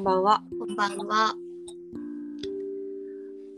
[0.00, 0.42] んばんは。
[0.58, 1.34] こんばんは。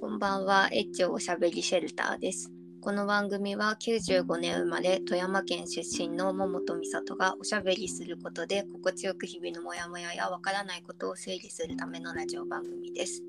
[0.00, 2.50] こんばんは、エッチおしゃべりシェルターです。
[2.80, 13.22] この番組は95年生まれ、富山県出身の桃と美里がおしゃべりすることで心地よく日々のモヤモヤやわからないことを整理するためのラジオ番組です。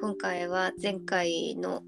[0.00, 1.82] 今回は前回の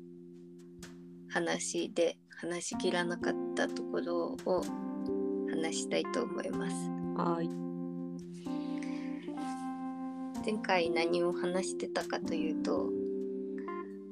[1.28, 4.62] 話で話しきらなかったところを
[5.48, 6.74] 話したいと思います。
[7.16, 7.65] はい。
[10.46, 12.88] 前回何を話してたかというと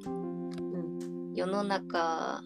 [0.05, 1.33] うん。
[1.33, 2.43] 世の中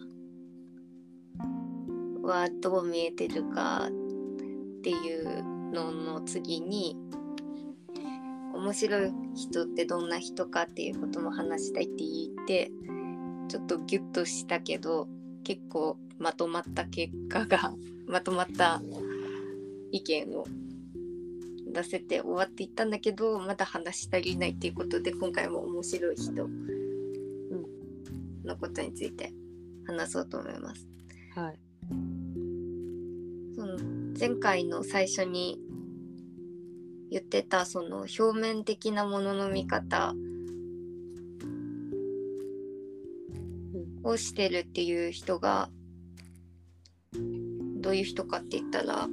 [2.22, 6.96] はどう見えてるかっていうのの次に
[8.54, 12.70] 面白い人ってどんな人かっていうことも話したいって言って
[13.48, 15.08] ちょっとギュッとしたけど
[15.42, 17.72] 結構まとまった結果が
[18.06, 18.80] まとまった
[19.90, 20.44] 意見を
[21.72, 26.32] 出せて終わっていったんだけどまだ話し足りないっていうことで今回も面白い人
[28.44, 29.32] のことについて
[29.86, 30.86] 話そうと思います。
[31.34, 31.58] はい。
[33.54, 33.78] その
[34.18, 35.58] 前回の最初に
[37.10, 40.14] 言ってたその表面的なものの見方
[44.02, 45.68] をしてるっていう人が
[47.80, 49.08] どういう人かって言ったら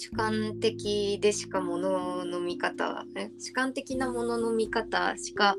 [0.00, 5.56] 主観的でしかものの見方え主観的なものの見方しか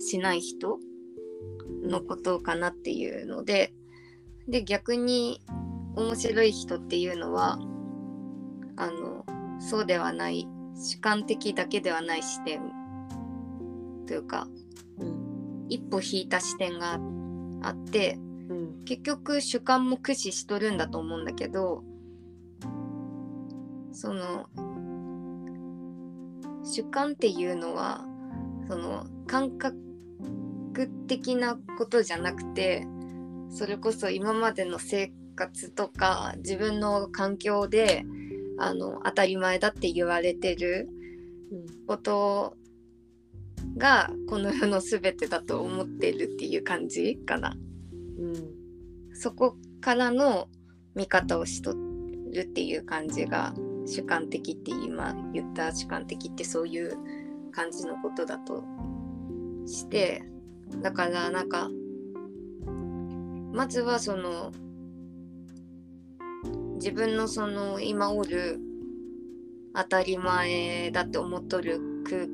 [0.00, 0.78] しない人
[1.84, 3.74] のことかなっていうので
[4.48, 5.42] で逆に
[5.94, 7.58] 面白い人っていうのは
[8.76, 9.26] あの
[9.60, 12.62] そうではない主観的だけではない視点
[14.06, 14.48] というか
[15.00, 15.66] うん。
[15.68, 16.98] 一歩引いた視点が
[17.60, 18.84] あってうん。
[18.86, 21.84] 結局主観も駆使しとるんだと思うんだけど
[23.92, 24.46] その
[26.64, 28.04] 主観っていうのは
[28.68, 29.76] その感覚
[31.06, 32.86] 的なことじゃなくて
[33.50, 38.04] それこそ今までの生活とか自分の環境で
[38.58, 40.88] あの当たり前だって言われてる
[41.52, 41.86] うん。
[41.86, 42.56] こと
[43.76, 47.54] がこの世の全てだと思ってるっていう感じかな。
[48.18, 49.14] うん。
[49.14, 50.48] そこからの
[50.94, 53.54] 見方をしとるっていう感じが
[53.86, 56.96] 主観的って今言った主観的ってそういう
[57.50, 58.64] 感じのことだと
[59.66, 60.22] して
[60.80, 61.68] だからなんか
[63.52, 64.52] まずはその
[66.76, 68.60] 自分のその今おる
[69.74, 72.26] 当たり前だって思っとる空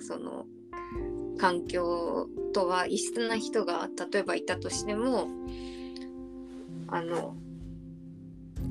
[0.00, 0.46] その
[1.38, 5.28] 環境とは異質な人が例えばいたとしても
[6.88, 7.34] あの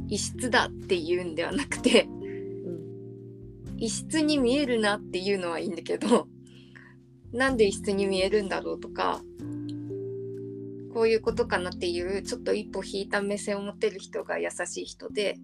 [0.08, 3.78] 異質だっていうんではなくてうん。
[3.78, 6.28] 異質に見えるなっていうのはいいんだけど
[7.32, 9.22] なんで異質に見えるんだろうとか
[10.94, 15.38] こういうことかなっていうちょっと一歩引いた目線を持ってる人が優しい人で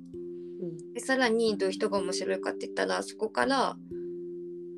[0.61, 0.93] うん。
[0.93, 3.77] でさらにどういう人が面白いかって言ったらそこから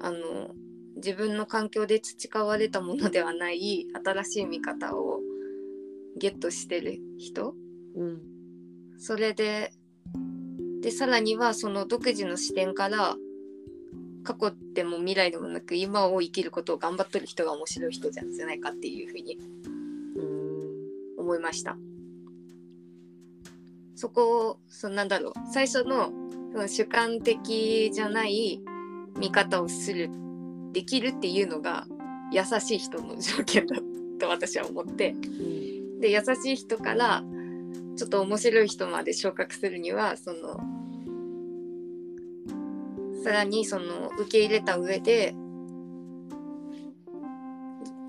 [0.01, 0.51] あの
[0.97, 5.19] 自分の環境で培われたものではない新しい見方を
[6.17, 7.55] ゲットしてる人
[7.95, 8.38] うん。
[8.99, 9.71] それで
[10.81, 13.15] でさらにはその独自の視点から
[14.23, 19.37] 過去でも未来でもなく今を生きることを頑張ってる人が面白い人じゃないかっていうふうに
[20.17, 20.69] うん。
[21.17, 21.77] 思いました。
[23.95, 26.11] そこをそなんだろう最初の
[26.51, 28.61] その主観的じゃない
[29.17, 30.09] 見方をする
[30.71, 31.85] できるっていうのが
[32.31, 33.75] 優しい人の条件だ
[34.19, 35.99] と私は思ってうん。
[35.99, 37.23] で優しい人から
[37.99, 40.57] ちょっと面白い人まで昇格するにはその
[43.25, 45.35] さらにその受け入れた上で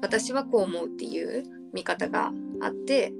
[0.01, 1.43] 私はこう思うっていう
[1.75, 2.31] 見方が
[2.63, 3.13] あって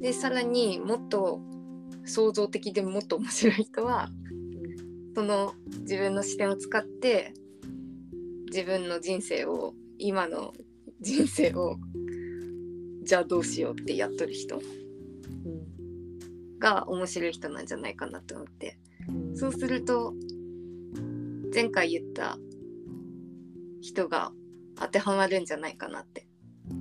[0.00, 1.40] でさらにもっと
[2.04, 4.08] 創造的でもっと面白い人は
[5.16, 7.34] その自分の視点を使って
[8.52, 10.54] 自分の人生を今の
[11.00, 11.76] 人生を
[13.02, 14.60] じゃあどうしようってやっとる人。
[16.58, 18.78] が面白い人なんじゃないかなと思って
[19.08, 19.36] うん。
[19.36, 20.14] そうすると
[21.52, 22.38] 前回言った
[23.80, 24.32] 人が
[24.76, 26.26] 当てはまるんじゃないかなって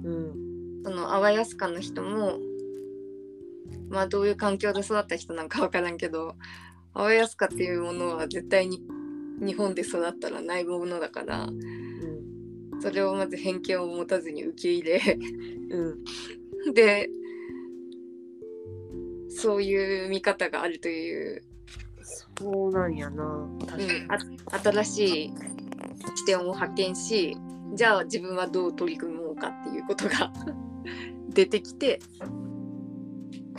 [0.03, 0.83] うん。
[0.83, 2.37] その阿波安家の人も
[3.89, 6.35] まあどういう環境で育った人なんか分からんけど
[6.93, 8.81] 阿波安家っていうものは絶対に
[9.39, 12.81] 日本で育ったらないものだからうん。
[12.81, 15.01] それをまず偏見を持たずに受け入れ
[15.69, 16.73] うん。
[16.73, 17.09] で
[19.29, 21.43] そういう見方があるという。
[22.39, 23.47] そうなんやな。
[23.59, 24.17] 確かに、うん、あ
[24.59, 25.33] 新しい
[26.15, 27.37] 視点を発見し
[27.73, 30.31] じゃあ自分はどう取り組もうかっていうことが
[31.29, 31.99] 出てきて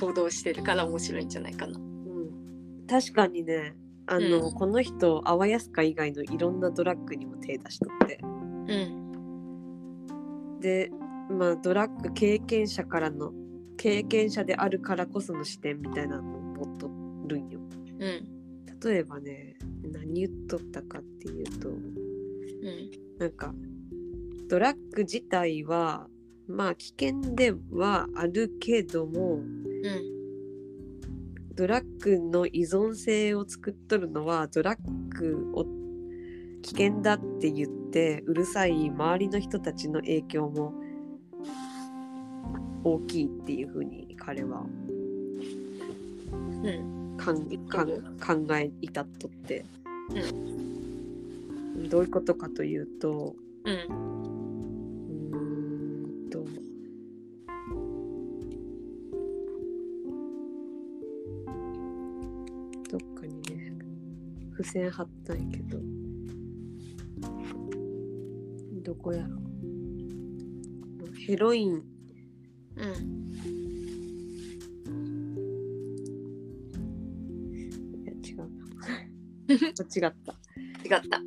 [0.01, 1.79] 行動してるから面白いんじゃないかな。
[1.79, 3.77] うん、確かにね。
[4.07, 4.53] あの、うん。
[4.55, 8.21] この人アワヤスカ以外のいろんなドラッグにも手出しとって。
[8.23, 8.27] う
[10.57, 10.59] ん。
[10.61, 10.91] で
[11.31, 13.33] まあドラッグ経験者からの
[13.79, 16.91] 経験者であるからこその視点みたいなのを持っと
[17.27, 17.61] るんよ。
[18.01, 18.39] うん
[18.85, 21.79] 例えばね何言っとったかっていうとうん。
[23.19, 23.55] なんか
[24.49, 26.07] ドラッグ自体は
[26.47, 30.19] まあ危険ではあるけどもうん
[31.55, 34.79] ドラッグの依存性を作っとるのはドラッ
[35.09, 35.65] グを
[36.63, 40.73] 危険だって言ってうるさい周りの人たちの影響も
[42.85, 44.65] 大きいっていうふうに彼は
[46.31, 49.65] うんかんかん考え至っとって、
[51.91, 53.35] どういうことかというと
[53.65, 53.75] うん。
[53.75, 55.37] うー
[56.27, 56.39] んと
[62.91, 63.73] どっかにね
[64.57, 65.79] 付箋貼ったんやけど
[68.83, 69.37] どこやろ
[71.27, 71.83] ヘロイン
[72.79, 72.85] うん。
[78.03, 78.47] いや違うな。
[79.49, 80.33] 間 違った。
[80.85, 81.17] 違った。
[81.19, 81.23] あ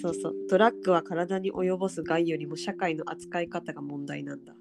[0.00, 0.34] そうそう。
[0.48, 4.56] ドラッグは体に及ぼす害よりも社会の扱い方が問題なんだ。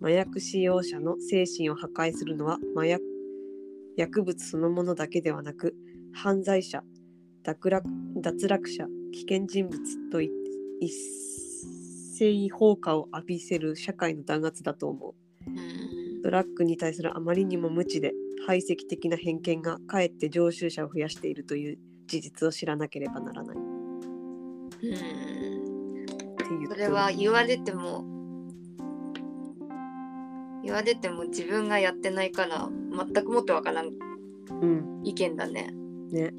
[0.00, 3.04] 麻薬使用者の精神を破壊するのは麻薬
[3.96, 5.74] 薬物そのものだけではなく
[6.12, 6.82] 犯罪者
[7.42, 7.86] 脱落
[8.16, 10.34] 脱落者危険人物といって
[10.80, 10.90] 一
[12.20, 15.14] 斉放火を浴びせる社会の弾圧だと思
[15.46, 15.50] う。
[15.50, 16.22] うん。
[16.22, 18.12] ドラッグに対するあまりにも無知で
[18.46, 23.56] 排斥的な偏見がかえって常習者を増やしているという事実を知らなければならない。
[23.56, 23.60] っ
[24.82, 24.86] う
[26.66, 28.04] んそれは言われても
[30.62, 32.68] 言われても自分がやってないから
[33.12, 33.86] 全くもってわからん
[34.60, 35.00] うん。
[35.04, 35.70] 意見だね。
[36.10, 36.34] ね。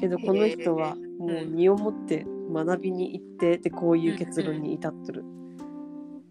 [0.00, 5.24] けどこの人はもう身をもって学びに行ってでこういう結論に至っとる。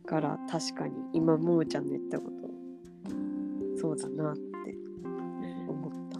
[0.08, 2.38] から確かに今ももちゃんの言ったこと
[3.80, 4.42] そうだなって
[5.68, 6.20] 思った。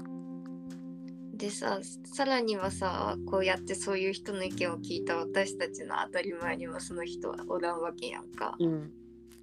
[1.38, 8.56] でささらにはさこうやってそういう人の意見を聞いた私たちの当たり前にはその人はおらんわけやんか。
[8.60, 8.92] うん。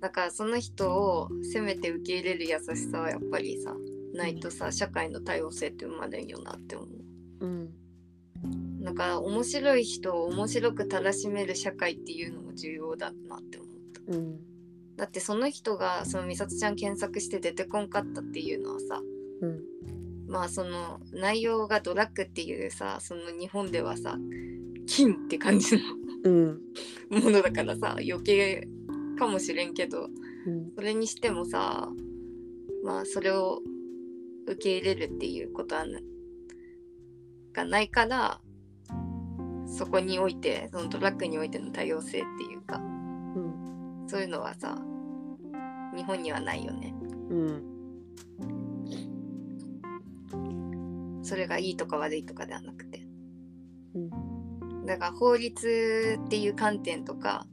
[0.01, 3.75] だからその人をせめて受け入れる優しさはやっぱりさ
[4.13, 6.89] ないとさ社会の多様性って生まれんよなって思う。
[7.41, 7.84] うん
[8.85, 13.69] だから面白い人を面白くたらしめる社会っていうのも重要だなって思っ
[14.07, 14.13] た。
[14.15, 14.39] うん。
[14.97, 19.01] だってその人がその美里ちゃん検索して出てこんかったっていうのはさ
[19.41, 19.61] うん。
[20.29, 24.19] まあその内容がドラッグっていうさその日本ではさ
[24.87, 25.79] 金って感じ
[26.25, 26.61] うん。
[27.11, 28.69] のものだからさ余計
[29.19, 30.11] かもしれんけど
[30.47, 30.73] うん。
[30.77, 31.89] それにしてもさ
[32.85, 33.61] まあそれを
[34.47, 35.99] 受け入れるっていうことはな
[37.55, 38.41] がないから
[39.77, 44.79] そこにおいてそのトラックにおいての多様性っていうかうんそういうのはさ
[45.95, 46.95] 日本にはないよね。
[47.31, 47.63] うん。
[51.23, 53.07] それがいいとか悪いとかではなくて。
[53.95, 54.87] うん。
[54.87, 57.47] だから法律っていう観点とか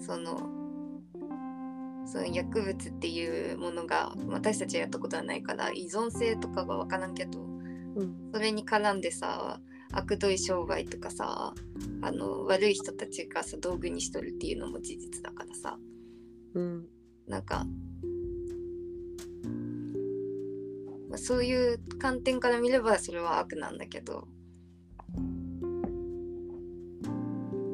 [0.00, 0.50] その
[2.04, 7.44] その薬物っていうものが私たちはやったことはないから依存性とかは分からんけどう
[8.04, 8.30] ん。
[8.32, 9.60] それに絡んでさ
[9.92, 11.54] 悪どい商売とかさ
[12.02, 15.78] あの悪い人たちがさ道具にしとるっていうのも事実だからさ。
[16.54, 16.86] うん。
[17.26, 17.66] なんか、
[21.10, 24.26] まあ、そういう観点から見ればそれは悪なんだけど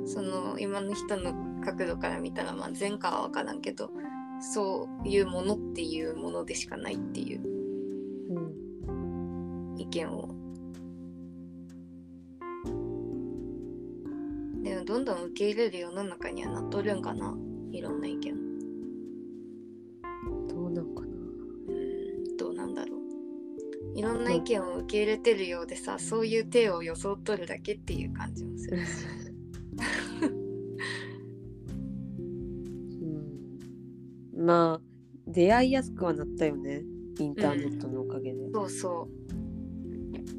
[0.07, 3.91] その今の人の角度から見たらまあ前科は分からんけど
[4.41, 7.43] そういうものっていうものでしかないっていう
[8.35, 9.79] うん。
[9.79, 10.34] 意見を
[14.85, 17.35] どんどん受け入れる世の中にはなっとるんかな。
[17.73, 18.35] いろんな意見。
[20.49, 21.07] どうなんかな。
[21.07, 21.11] う
[22.33, 22.37] ん。
[22.37, 23.99] どうなんだろう。
[23.99, 29.07] いろんな意見を受け入れてるようでさそういう手を装っとるだけっていう感じもするし。
[34.35, 34.47] うん。
[34.47, 34.81] まあ
[35.27, 36.83] 出会いやすくはなったよね。
[37.19, 39.09] インターネットのおかげで、そうそ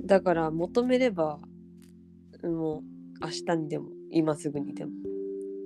[0.06, 1.40] だから求めれば
[2.44, 2.84] も
[3.22, 4.92] う明日にでも今すぐにでも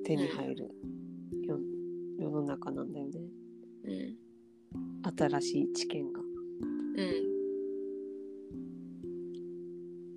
[0.05, 0.71] 手に入る
[1.45, 1.59] 世,、
[2.17, 3.19] 世の中なんだよね。
[3.83, 4.17] ううん。
[5.17, 6.21] 新しい知見が。
[6.21, 6.27] うん。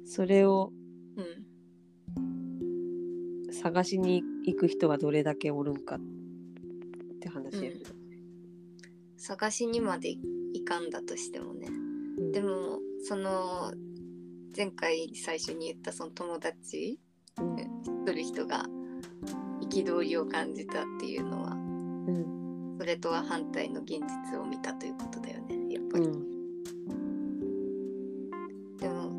[0.05, 0.73] それを
[1.17, 1.47] うん。
[3.53, 5.99] 探しに行く人がどれだけおるんかっ
[7.21, 7.91] て話やけど、
[9.17, 11.69] 探しにまでいかんだとしてもね。
[12.19, 12.33] うん。
[12.33, 13.73] でもその
[14.57, 16.99] 前回最初に言ったその友達
[17.39, 17.57] うん
[18.05, 18.67] 一人人が
[19.61, 21.55] 憤りを感じたっていうのはう
[22.11, 26.31] んそれとは反対の現実を見たということだよねやっぱり、うん。
[28.79, 29.13] でも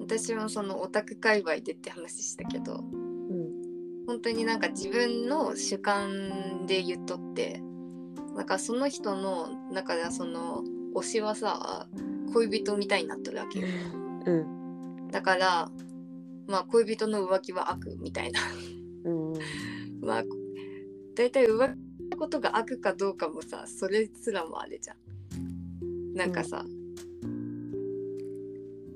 [0.00, 4.06] 私もそのオタク界隈でって話したけどうん。
[4.06, 7.62] 本当になんか自分の主観で言っとって
[8.34, 10.64] なんかその人の中ではその
[10.96, 11.86] 推しはさ
[12.32, 13.68] 恋人みたいになってるわけよ。
[14.26, 15.08] うん。
[15.12, 15.70] だから
[16.46, 18.40] まあ恋人の浮気は悪みたいな。
[19.04, 19.32] うん。
[20.00, 20.24] まあ
[21.14, 24.96] 大体浮気のことが悪かどうかもさそれすらもあれじゃん。
[26.14, 26.64] なんかさ、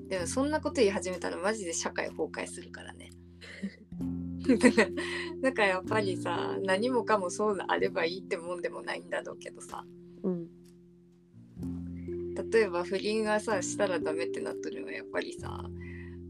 [0.07, 3.11] でもそんなこと言い始めたらマジで社会崩壊するからね。
[4.47, 4.89] だから
[5.41, 9.85] だからやっぱりさ何もかもそうあればいいってもんでもないんだろうけどさ。
[10.23, 10.47] うん。
[12.51, 15.63] 例えば不倫がさしたらダメってなっとるのはやっぱりさ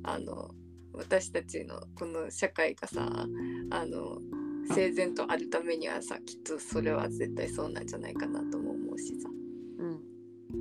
[0.03, 0.51] あの
[0.93, 3.07] 私たちのこの社会がさ
[3.69, 4.19] あの
[4.73, 9.29] 整然とあるためにはさきっとそれは絶対そうなんじゃないかなとも思うしさ、
[9.79, 9.99] うん。
[10.53, 10.57] う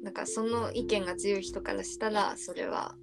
[0.00, 2.96] ん、なんかその意見が強い人からしたらそれは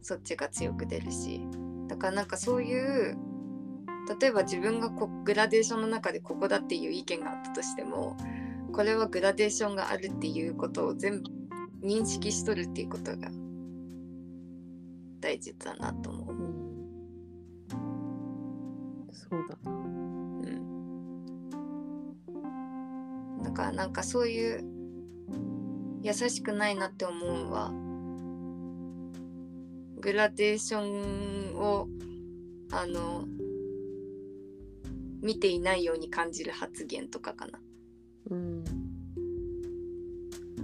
[0.00, 1.40] そっちが強く出るし。
[1.88, 3.18] だからなんかそういう
[4.18, 8.16] 例えば自分がこグラデーションの中でここだっていう意見があったとしても
[8.72, 11.30] これはグラデーションがあるっていうことを全部
[11.82, 13.30] 認識しとるっていうことが
[15.20, 16.36] 大事だなと思う。
[16.36, 16.52] うん
[19.12, 19.70] そうだな。
[19.70, 19.74] う
[23.40, 24.64] ん、だからなんかそういう
[26.02, 27.70] 優しくないなって思うのは
[30.00, 31.88] グラデーションを
[32.72, 33.26] あの
[35.22, 37.60] 見ていないように感じる発言とかかな。
[38.30, 38.81] うん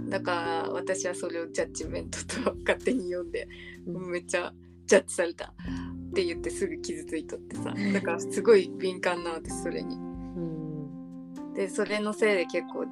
[0.09, 0.31] だか
[0.65, 3.47] ら私はそれをジャッジメントと勝手に読んで、
[3.87, 4.11] うん。
[4.11, 4.53] めっちゃ
[4.85, 5.45] ジャッジされた。
[5.45, 7.73] って言ってすぐ傷ついとってさ。
[7.93, 9.95] だからすごい敏感な私それに。
[9.95, 11.53] うん。
[11.53, 12.85] でそれのせいで結構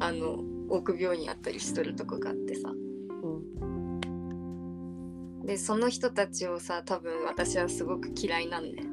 [0.00, 2.70] あの臆病にあったりしとるとこがあってさ。
[2.70, 2.74] う
[3.66, 4.00] ん。
[5.46, 8.84] でその人たちをさ多分私はすごく嫌いなんね。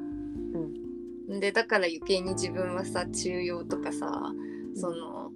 [1.28, 4.32] でだから余計に自分はさ中庸とかさ
[4.74, 5.32] その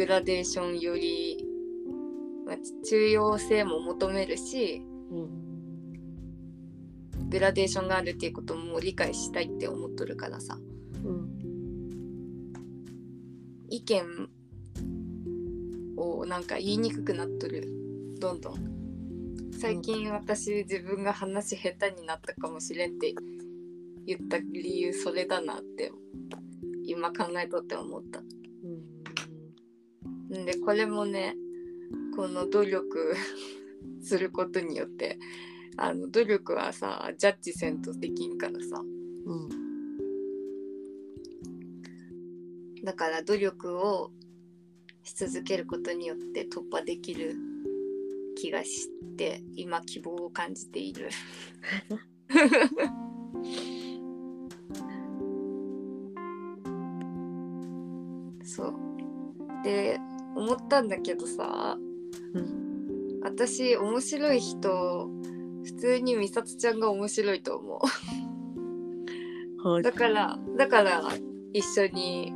[0.00, 1.44] グラデーションより、
[2.46, 2.56] まあ、
[2.88, 5.28] 中庸性も求めるしうん
[7.28, 10.58] グラデーションがあるっていうことも理解したいって思っとるからさ。
[11.04, 11.28] うん
[13.68, 14.30] 意見
[15.98, 17.68] をなんか言いにくくなっとる。
[18.18, 19.52] どんどん。
[19.52, 23.14] 最近私自分が話下手になったかもしれんって
[24.06, 25.92] 言った理由それだなって
[26.86, 28.22] 今考えとって思った。
[30.30, 31.36] でこれもね
[32.14, 33.14] この努力
[34.00, 35.18] することによって
[35.76, 38.82] あの努力はさジャッジせんとできんからさ。
[39.26, 39.48] うん。
[42.82, 44.10] だから努力を
[45.02, 47.36] し続けることによって突破できる
[48.36, 51.10] 気がして今希望を感じている。
[58.44, 58.74] そう。
[59.62, 60.00] で
[60.34, 61.76] 思ったんだけどさ、
[62.34, 63.20] うん。
[63.22, 65.10] 私面白い人
[65.64, 67.82] 普通に美里ちゃんが面白いと思
[69.62, 69.68] う。
[69.68, 69.82] はい。
[69.82, 71.02] だからだから
[71.52, 72.32] 一緒に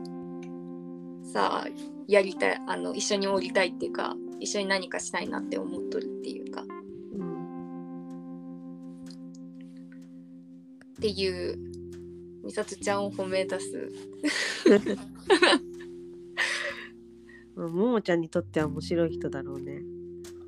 [1.32, 1.66] さ
[2.06, 6.62] やりたいあの一緒におりたいっていうか一緒に何かしたいなって思っとるっていうか。
[6.62, 7.44] うん
[10.94, 11.58] っていう
[12.44, 13.90] 美里ちゃんを褒め出す。
[14.68, 15.73] ま あ
[17.56, 19.82] ももちゃんにとっては面白い人だろうね。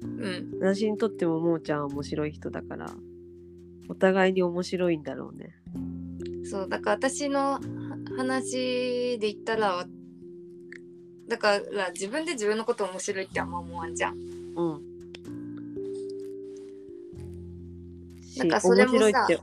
[0.02, 0.58] うん。
[0.60, 2.90] 私にとってもももちゃんは面白い人だから
[3.88, 5.56] お互いに面白いんだろうね。
[6.44, 7.60] そうだから私のは
[8.16, 9.86] 話で言ったら
[11.28, 14.16] だから自分で自分のこと面白いってあんま思わんじゃん。
[14.56, 14.80] うん。
[18.22, 19.42] しなんかそれもさ面白いって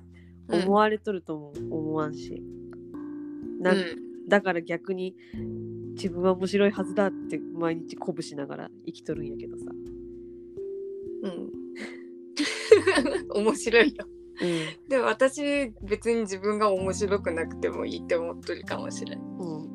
[0.50, 0.63] うん。
[0.63, 2.43] 思われとるとも思わんし、
[3.60, 5.15] なうんだから逆に
[5.94, 9.65] 自分は面白いはずだって毎日鼓舞しながら生きとるんやけどさ、
[11.24, 11.51] うん。
[13.44, 14.06] 面白いよ。
[14.42, 14.89] うん。
[14.89, 19.20] でも私別に自分が面白くなくてもいいって思っとるかもしれん。
[19.20, 19.24] う
[19.65, 19.70] ん、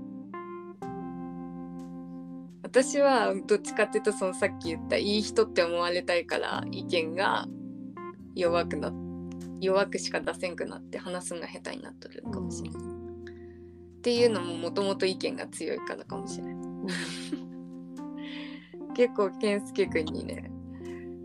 [2.62, 7.46] 私はどっちかっていうとそのさっき言ったいい人って思われたいから意見が
[8.34, 8.92] 弱くな
[9.60, 12.97] 弱くしか出せんくなって話すのが下手になっとるかもしれない。
[13.98, 16.54] っていうのももともと意見が強いからかもしれない。
[18.94, 20.50] 結構健介くんにね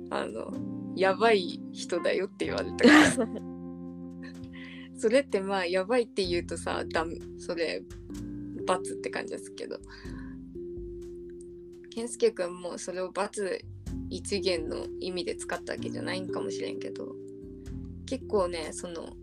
[0.10, 0.51] あの
[0.96, 3.12] やばい人だよって言われたから。
[4.98, 7.84] それってまあやばいって言うとさダメそれ
[8.65, 9.80] 罰って感じですけど。
[11.92, 13.63] 健介くんもそれを罰
[14.10, 17.15] 一元の意味で使ったわけじゃないんかもしれんけど。
[18.08, 19.15] 結構ねその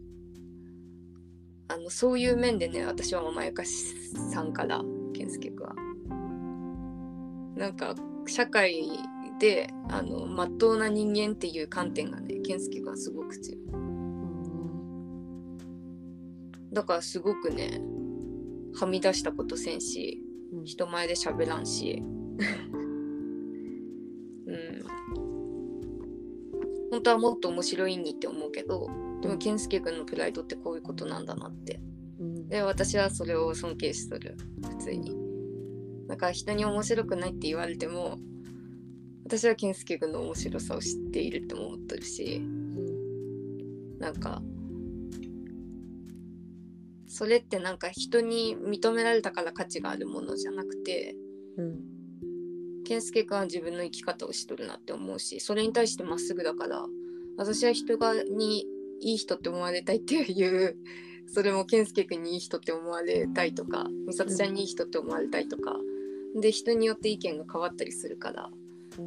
[1.71, 3.95] あのそういう面でね私はまやかし
[4.33, 4.83] さんから
[5.15, 5.75] 健介くんは。
[7.55, 7.95] なんか
[8.27, 8.91] 社会
[9.39, 13.61] であの真っ当な人間っていう観点がね健介くんはすごく強い。
[16.73, 17.81] だからすごくね
[18.75, 20.21] はみ出したことせんし
[20.65, 22.03] 人前で喋らんし。
[24.47, 24.85] うん。
[26.91, 28.89] 本当はもっと面白いにって思うけど
[29.23, 31.81] でも健介君のプライドってこういうことなんだなって。
[32.19, 32.49] うん。
[32.49, 34.37] で私はそれを尊敬しとる。
[34.62, 35.31] 普通に。
[36.11, 38.19] だから人に面白くないって言われても
[39.25, 42.43] 私は健介君の面白さを知っているって思っとるし
[44.00, 44.43] なんか
[47.07, 51.15] それってなんか人に認められたから価値があるものじゃなくて
[51.57, 51.81] うん。
[52.85, 56.85] 健介君は自分の生き方をしとるなって思うしそれに対してまっすぐだから
[57.37, 58.67] 私は人がに
[59.00, 60.76] いい人って思われたいっていう
[61.26, 65.76] それも健介君にいい人って思われたいとか美里ちゃんにいい人って思われたいとか
[66.35, 68.50] で人によって意見が変わったりするから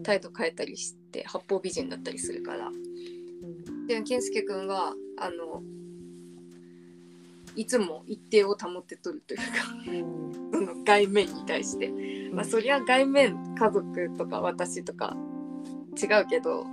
[0.04, 2.72] 態度変えたりして八方美人だったりするから。
[3.88, 5.62] でも健介君はあの
[7.56, 9.44] いつも一定を保ってとるというか
[9.88, 10.34] うん。
[10.54, 11.92] その外面に対して、
[12.32, 15.16] まあ、そりゃ外面家族とか私とか
[16.02, 16.66] 違うけど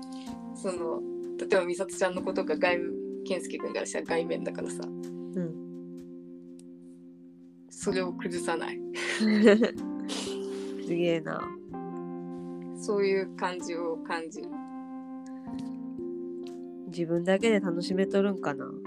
[0.54, 1.00] その
[1.38, 2.78] 例えば美里ちゃんのことが外
[3.30, 4.80] 健介君からしたら外面だからさ。
[4.82, 5.54] うん。
[7.70, 8.80] それを崩さない。
[10.84, 11.40] すげえな。
[12.74, 14.48] そういう感じを感じる。
[16.88, 18.64] 自分だけで楽しめとるんかな。
[18.64, 18.80] うん。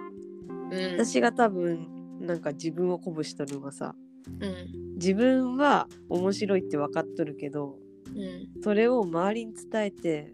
[0.97, 1.88] 私が多分
[2.19, 3.95] なんか自分を鼓舞しとるのはさ
[4.27, 4.95] うん。
[4.95, 7.79] 自分は面白いって分かっとるけど
[8.13, 8.62] うん。
[8.62, 10.34] それを周りに伝えて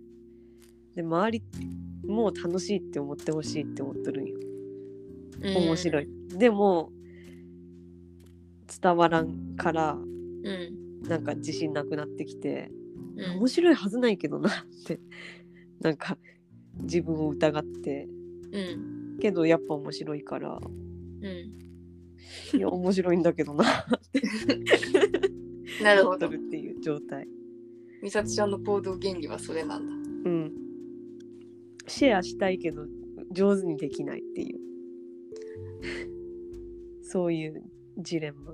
[0.96, 1.44] で周り
[2.10, 4.38] も楽しいって思ってほしいって思っとるんよ。
[5.42, 5.58] うん。
[5.58, 6.92] 面白い、でも
[8.82, 12.72] 伝わらんからうんなんか自信なくなってきて
[13.16, 13.38] うん。
[13.40, 14.52] 面白いはずないけどなっ
[14.86, 15.00] て
[15.80, 16.18] なんか
[16.82, 18.08] 自分を疑って。
[18.52, 22.58] うんけどやっぱ面白いからうん。
[22.58, 23.68] いや面白いんだけどなっ
[24.14, 24.22] て
[25.84, 26.28] なるほど。
[26.28, 27.28] 思っとるっていう状態。
[28.02, 29.94] 美里ちゃんの行動原理はそれなんだ。
[30.30, 30.69] うん
[31.90, 32.86] シェアしたいけど
[33.32, 34.60] 上手にできないっていう。
[37.04, 37.64] そういう
[37.98, 38.54] ジレンマ。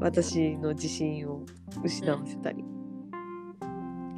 [0.00, 1.44] 私の自信を
[1.84, 2.64] 失わせたり、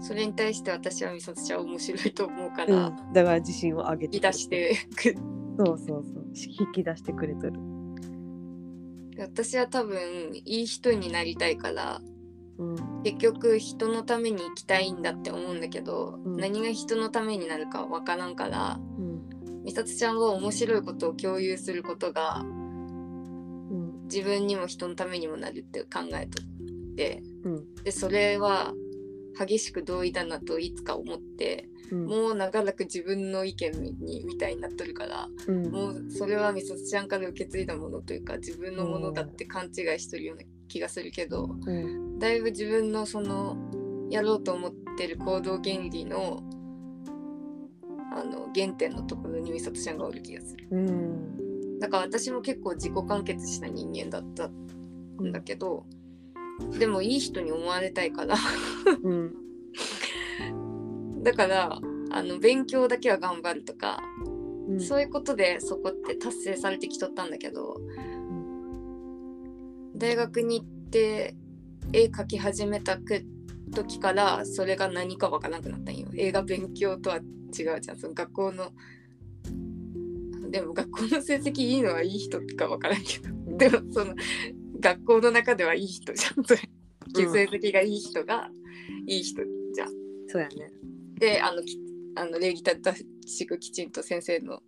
[0.00, 3.12] それに対して私は美里ちゃん面白いと思うかうら、ん。
[3.12, 5.14] だから自信を上げて引き出してく
[5.59, 6.26] そうそうそう。
[6.35, 7.61] 引き出してくれとる。
[9.18, 9.98] 私は多分
[10.33, 12.00] いい人になりたいから。
[12.59, 16.36] うん結局人のために生きたいんだって思うんだけど、うん。
[16.36, 19.64] 何が人のためになるかわからんからうん。
[19.64, 24.04] 美里ちゃんは面白いことを共有することがうん。
[24.04, 27.74] 自分にも人のためにもなるって考えとってうん。
[27.84, 28.74] でそれは
[29.38, 32.06] 激しく同意だなといつか思ってうん。
[32.06, 35.70] もう長らく自分の意見にみたいになっとるからうん。
[35.70, 43.56] もうそれは美里ちゃんから受け継いだものというか自分のものだって勘違いしとるような気がするけどうんだいぶ自分のその
[44.11, 46.42] やろうと思ってる行動原理の
[48.12, 50.68] あの原点のところに美里ちゃんがおる気がする。
[50.70, 51.78] うん。
[51.78, 55.87] だから私も結構自己完結した人間だったんだけど、
[56.78, 58.37] でもいい人に思われたいから。
[59.02, 59.35] うん。
[61.22, 61.80] だから
[62.11, 64.02] あの勉強だけは頑張るとか、
[64.68, 64.80] うん。
[64.80, 67.80] そういうことでそこって達成されてきとったんだけど
[69.96, 71.35] 大学に行って
[71.92, 73.24] 絵描き始めたく
[73.72, 76.09] 時からそれが何かわからなくなったんよ。
[76.14, 77.98] 映画勉強とは違うじゃん。
[77.98, 78.72] その学校の
[80.50, 83.31] でも学校の成績いいのはいい人かわからんけど。
[83.57, 84.14] でもその
[84.81, 86.44] 学校の中ではいい人じゃん。
[86.44, 86.61] それ。
[87.14, 88.50] 成績がいい人が
[89.07, 89.42] いい人
[89.74, 89.88] じゃん。
[90.29, 90.72] そうやね。
[91.18, 91.79] であのき
[92.16, 94.62] あの礼儀正しくきちんと先生の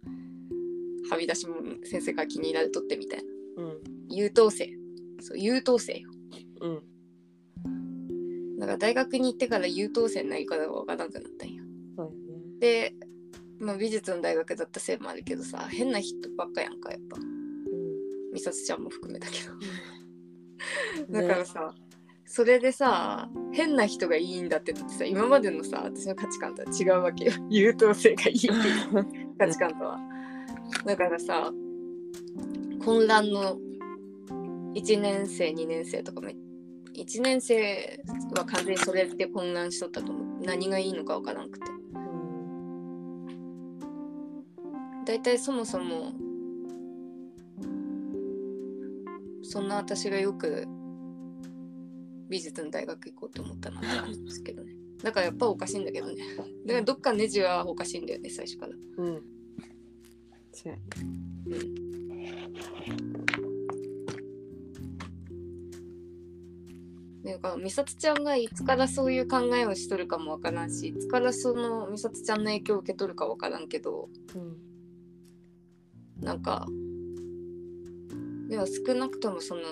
[1.10, 3.24] はみ出しも先生が気に入られとってみたい
[3.56, 3.64] な。
[3.64, 3.82] うん。
[4.08, 4.70] 優等生。
[5.20, 6.10] そう優等生よ。
[6.60, 6.91] うん
[8.62, 11.62] なんか大学に行ってから優等生になり方がわからなくなったんや
[11.96, 12.16] そうよね。
[12.60, 12.94] で、
[13.58, 17.16] まあ、美術の大学だったせいもあるけどさ変な人ばっかやんかやっぱ。
[18.32, 19.52] 美里ちゃんも含めたけど。
[21.08, 21.74] う んだからさ、
[22.24, 27.32] それでさ変な人がいいんだってだってさ今までのさ私の価値観とは違うわけよ。
[27.50, 28.56] 優等生がいいっていう
[29.38, 29.98] 価値観とは。
[30.86, 31.52] だからさ
[32.84, 33.58] 混乱の
[34.74, 36.36] 1年生2年生とかめ
[36.94, 38.02] 1年生
[38.36, 40.44] は完全にそれで混乱しとったと思う。
[40.44, 41.70] 何がいいのかわからなくて。
[41.94, 42.22] うん
[45.04, 46.12] 大体そもそも
[49.42, 50.66] そんな私がよく
[52.30, 54.72] 美術の大学行こうと思ったなって感じですけどね。
[55.02, 56.14] だからやっぱおかしいんだけどね。
[56.64, 58.72] だからどっかネジはおかしいんだよね最初から。
[58.98, 59.22] うん。
[60.52, 60.78] そうや
[67.24, 74.56] なんか美里ちゃんがいつからそういう考えをしとるかもわからんしいつからその美里ちゃんの影響を受け取るかわからんけどうん
[76.20, 76.66] なんか
[78.48, 79.62] でも少なくともその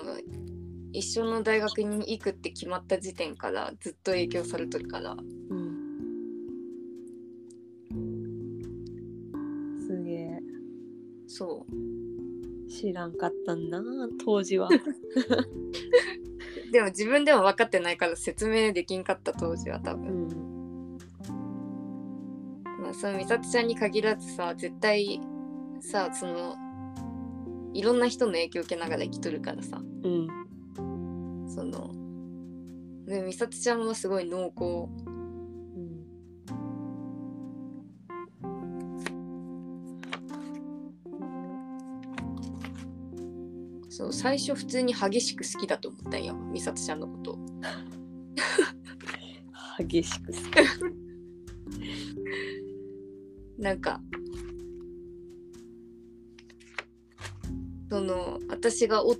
[0.93, 5.11] 一緒の大学に行くって決まった時点からずっと影響されとるから。
[5.11, 5.77] うん。
[9.87, 10.39] すげえ。
[11.27, 11.71] そう。
[12.69, 13.81] 知らんかったんな
[14.23, 14.67] 当時は
[16.71, 20.97] でも自分でも分かってないから説明できんかった当時は多う分、ん。
[22.81, 25.21] まあ、その美里ちゃんに限らずさ絶対
[25.81, 26.55] さその
[27.73, 29.81] いろんな人の影響を受けながら生きとるからさ。
[30.03, 30.27] うん。
[31.47, 31.91] その
[33.05, 34.87] で美里ちゃんはすごい濃厚
[43.91, 47.37] そう最初普通に激しく好きだと思ったんや美里ちゃんのこと。
[49.79, 50.31] 激しく
[53.59, 53.99] なんか
[57.89, 59.13] その私がお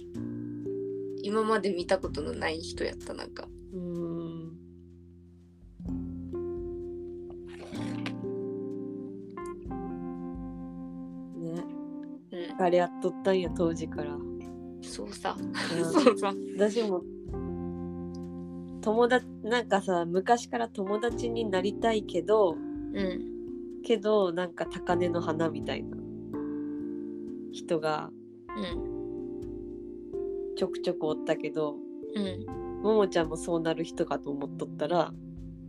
[1.21, 3.49] 今まで見たことのない人やったなんか。
[3.73, 4.53] うん。
[11.41, 11.65] ね。
[12.31, 12.61] うん。
[12.61, 14.17] あれやっとったんや当時から、
[14.91, 15.37] そうさ。
[15.39, 15.85] うん。
[15.85, 16.33] そうさ。
[16.57, 17.01] 私も
[18.81, 22.55] 友達なんかさ昔から友達になりたいけど
[22.93, 23.31] うん。
[23.83, 25.97] けどなんか高嶺の花みたいな
[27.53, 28.09] 人が
[28.57, 28.91] うん
[30.57, 31.77] ちょくちょくおったけど
[32.15, 32.81] うん。
[32.83, 35.13] ももちゃんもそうなる人かと思っとったら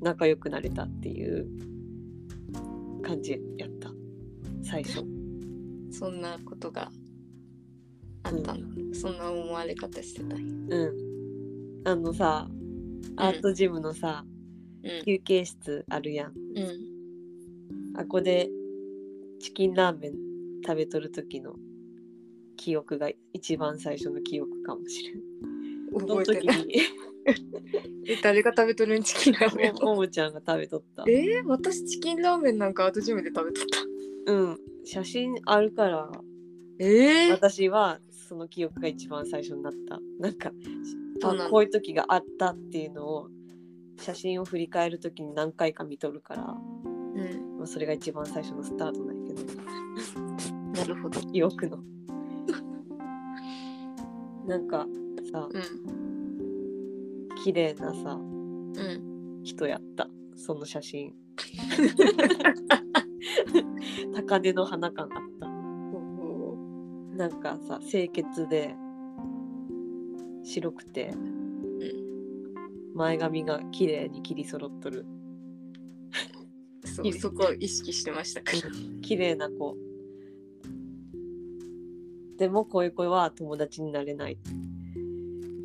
[0.00, 1.46] 仲良くなれたっていう
[3.02, 3.92] 感じやった。
[4.64, 5.04] 最初。
[5.92, 6.90] そんなことが
[8.24, 8.60] あったの、
[8.94, 10.36] そんな思われ方してた？
[10.36, 10.92] うん。
[11.84, 12.48] あのさ
[13.16, 14.24] アートジムのさ、
[14.84, 15.04] うん。
[15.04, 16.32] 休憩室あるやん。
[16.32, 16.60] う
[17.94, 17.98] ん。
[17.98, 18.48] あこで
[19.40, 20.12] チキンラーメン
[20.64, 21.54] 食べとる時の
[22.56, 25.22] 記憶が一番最初の記憶かもしれん。
[26.06, 26.66] 覚えてない。
[28.22, 29.02] 誰が食べとるん？
[29.02, 29.74] チキンラーメン。
[29.74, 31.04] もももちゃんが食べとった。
[31.08, 33.64] えー、私チキンラーメンなんかアートジムで食べとっ
[34.26, 34.32] た。
[34.32, 34.58] うん。
[34.84, 36.10] 写真あるから
[36.78, 38.00] えー、私は
[38.32, 40.00] その記憶が一番最初になった。
[40.18, 40.50] なんか
[41.20, 43.28] そうなんこういう時があったっていうのを
[43.98, 46.48] 写真を振り返る時に何回か見とるから、うん。
[47.58, 49.42] まあ、それが一番最初のスタートなんやけど。
[50.72, 51.20] なるほど。
[51.20, 51.84] 記憶の。
[54.46, 54.86] なんか
[55.30, 55.62] さうん。
[57.44, 59.42] 綺麗なさうん。
[59.42, 60.08] 人やった。
[60.36, 61.14] その写真。
[64.16, 65.20] 高嶺の花感あっ
[67.22, 68.74] なんかさ清潔で
[70.42, 75.06] 白くてうん前髪が綺麗に切り揃っとる。
[76.84, 78.50] そうそこを意識してましたか。
[78.52, 78.58] ら
[79.02, 79.76] 綺麗な子。
[82.38, 84.36] でもこういう子は友達になれない。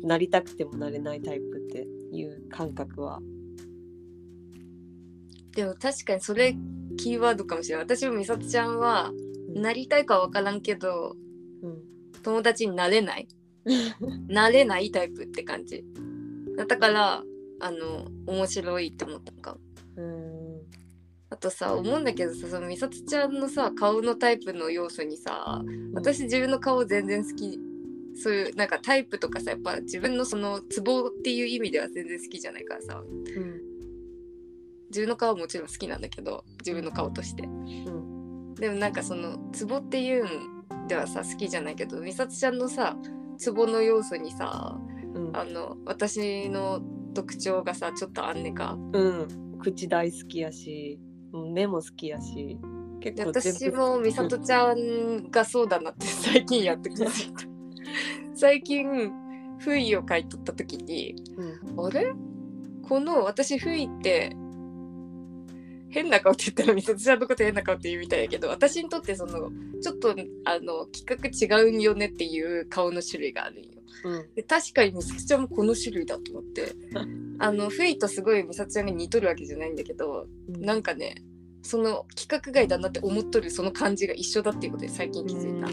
[0.04, 3.20] なりたくてもなれないタイプっていう感覚は。
[5.56, 6.56] でも確かにそれ
[6.96, 7.84] キーワードかもしれない。
[7.84, 9.10] 私も美里ちゃんは
[9.56, 9.60] うん。
[9.60, 11.16] なりたいかわからんけど
[11.62, 11.82] うん。
[12.22, 13.28] 友達になれない？
[14.28, 15.84] なれないタイプって感じ。
[16.56, 17.22] だから
[17.60, 19.60] あの面白いって思ったのかも。
[19.96, 20.62] うん。
[21.30, 27.60] あとさ思うんだけどさその美里ちゃんのさ顔のタイプの要素にさ私自分の顔全然好き。
[28.20, 33.02] そういうなんかタイプとかさやっぱ自分のそのツボっていう意味では全然好きじゃないからさ。
[33.04, 33.68] うん
[34.90, 37.44] 自分の顔はもちろん好きなんだけど自分の顔として。
[37.44, 38.54] うん。
[38.54, 40.26] でもなんかそのツボっていう
[40.88, 42.96] んではさ好きじゃないけど美里ちゃんのさ
[43.36, 44.78] ツボの要素にさ
[45.14, 45.36] うん。
[45.36, 46.80] あの私の
[47.14, 48.76] 特徴がさちょっとあんねか。
[48.92, 49.58] うん。
[49.58, 50.98] 口大好きやし
[51.32, 52.58] うん目も好きやし
[53.00, 57.12] 結で構私も美里ちゃんがそうだなって 最近やってくれた。
[58.34, 59.12] 最近
[59.58, 61.14] 不意を書いとった時に
[61.76, 61.86] うん。
[61.86, 62.12] あれ？
[62.88, 64.34] この私不意って
[65.90, 71.04] 変な顔って言ったら美里ちゃんのこと変な顔って言うみたいやけど私にとってそのちょっとあの企
[71.48, 73.70] 画違うんよねっていう顔の種類があるんよ。
[74.04, 76.72] うんで確かに美里ちゃんもこの種類だと思って
[77.40, 81.24] あの不意とすごい美里ちゃんが似とるわけじゃないんだけどなんかね
[81.62, 85.68] その規格外だなって思っとるその感じが一緒だっていうことで最近気づいた。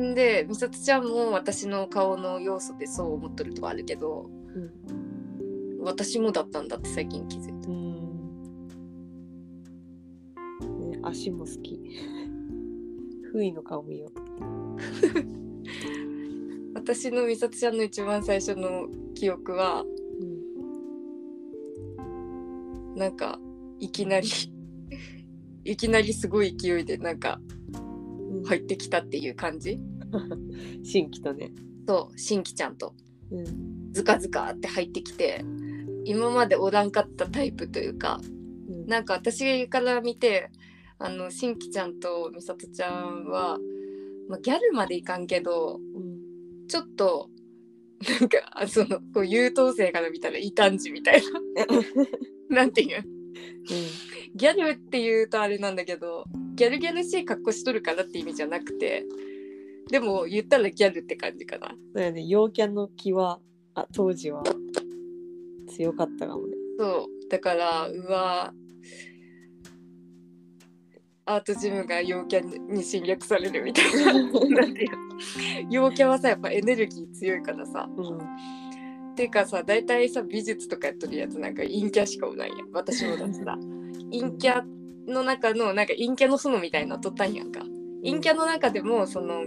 [0.00, 7.61] んで美里ちゃんも私の顔の要素でそう思っとるとはあるけどうん私もだったんだって最近気づいた。
[11.02, 11.80] 足も好き。
[13.32, 14.12] ふいの顔見よ
[16.74, 19.86] 私の美里ちゃんの一番最初の記憶は
[22.94, 22.98] う。
[22.98, 23.40] なんか
[23.80, 24.28] いきなり
[25.64, 27.40] いきなりすごい勢いでなんか
[28.30, 29.80] うん入ってきたっていう感じ？
[30.84, 31.52] 新規とね。
[31.88, 32.94] そう新規ちゃんと
[33.30, 33.92] うん。
[33.92, 35.42] ズカズカって入ってきて
[36.04, 38.20] 今までおらんかったタイプというか
[38.68, 40.50] うんなんか私から見て
[41.02, 43.58] あの新規ちゃんと美里ちゃんは、
[44.28, 47.28] まあ、ギャルまでいかんけどうんちょっと
[48.20, 51.22] なんかあそのこう優等生から見たら異端児みたい
[52.48, 52.56] な。
[52.56, 53.04] なんていう？
[54.34, 59.04] ギャルっていうとあれなんだけどギャルギャルしい格好しとるからって意味じゃなくて
[59.90, 61.68] でも言ったらギャルって感じかな。
[61.68, 63.40] そうやね、陽キャンの気は
[63.74, 64.42] あ当時は
[65.68, 66.54] 強かったかもね。
[66.78, 67.28] そう。
[67.28, 68.52] だからうわ
[71.24, 74.12] アートジムが陽キャに侵略されるみたいな。
[74.12, 74.88] なんていう
[75.70, 77.88] 陽キャはさやっぱエネルギー強いからさ。
[77.96, 78.18] うん。
[79.12, 82.70] っていうかさ大体さ美術とかやっとるやつなんか陰キャしかおらんやん。
[82.72, 83.56] 私もだってさ
[84.10, 84.62] 陰キャ
[85.06, 87.60] の中のなんか陰キャの園みたいなのとったんやんか。
[88.02, 89.44] 陰キャの中でもその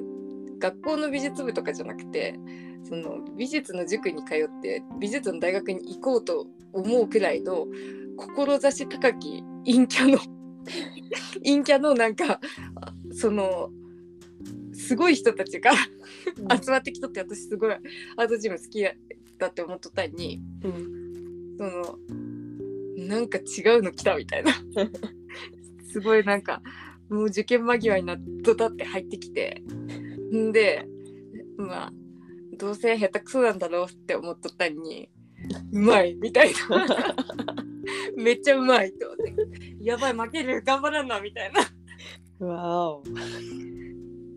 [0.59, 2.39] 学校の美術部とかじゃなくて
[2.83, 7.65] その美術の塾に通って美術の大学に行こうと思うくらいの
[8.17, 10.17] 志高き陰キャの
[11.43, 12.39] 陰キャのなんか
[12.75, 13.69] あその
[14.73, 15.71] すごい人たちが
[16.61, 21.57] 集まってきとって私すごいアートジム好きだって思っとったのにうん。
[21.57, 21.97] その
[22.97, 24.51] なんか違うの来たみたいな。
[25.91, 26.61] すごいなんか
[27.09, 29.61] もう受験間際になっとたって入ってきて。
[30.33, 30.85] んで
[31.57, 31.93] まあ
[32.57, 35.09] どうせ下手くそなんだろうって思っとったのに
[35.71, 37.15] うまいみたいな
[38.17, 39.33] めっちゃうまいって思って。
[39.81, 41.61] やばい負ける頑張らんなみたいな。
[41.61, 41.65] っ
[42.39, 43.03] わお。
[43.05, 43.11] す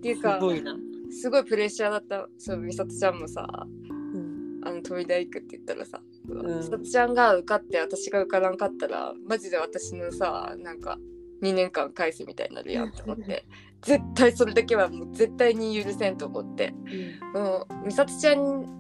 [0.02, 0.76] ていうかごいな。
[1.10, 2.28] すごいプレッシャーだった。
[2.38, 3.46] そう美里ちゃんもさ
[4.14, 4.60] うん。
[4.62, 6.58] あの東大行くって言ったらさ、うん。
[6.58, 10.98] 美里ちゃんが受かって私が受からんかったらマジで私のさなんか
[11.42, 13.44] 2年間返すみたいになるやんって思って。
[13.82, 16.74] 絶対それだけはもう絶対に許せんと思って。
[17.32, 18.77] もう美里ちゃん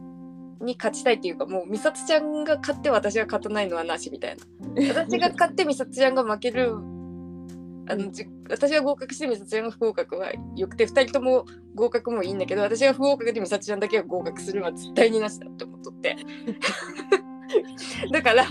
[0.60, 4.44] に勝ちたいっていうかもう美里ちゃんが勝って私が勝たないのはなしみたいな
[4.94, 6.74] 私が勝って美里ちゃんが負ける
[7.90, 16.16] あのじ私が合格して美里ちゃんが不合格はよくて2人とも合格もいいんだけど私が不合格で美里ちゃんだけが合格するのは絶対になしだって思っとって
[18.12, 18.44] だから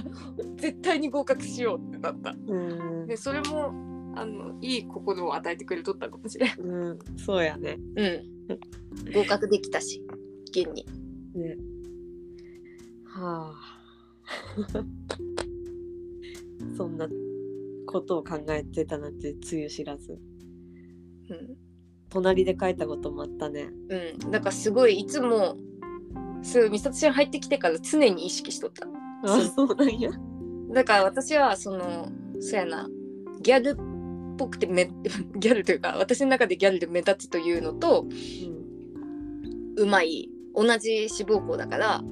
[0.55, 2.57] 絶対に合格しようってなったう
[3.03, 3.07] ん。
[3.07, 3.73] でそれも
[4.15, 6.99] あのいい心を与えてくれとったかもしれんうん。
[7.17, 7.77] そうやね。
[7.95, 8.37] うん
[9.13, 10.03] 合格できたし
[10.49, 10.85] 現に
[11.35, 11.57] ね。
[13.21, 13.77] はあ。
[16.75, 17.07] そんな
[17.85, 20.19] ことを考えてたなんてつゆ知らず。
[21.29, 21.67] うん
[22.09, 23.69] 隣で書いたこともあったね。
[23.89, 25.57] うん、だからすごいいつも
[26.41, 28.87] すごい美里ちゃん入ってきてから常に意識しとった
[29.23, 30.11] あ、そうなんや。
[30.73, 32.87] だから私はそのそうやな
[33.41, 34.89] ギャルっぽくてめ
[35.35, 38.05] ギャルというか私の中でギャルで目立つというのと
[39.75, 42.03] うまい同じ志望校だから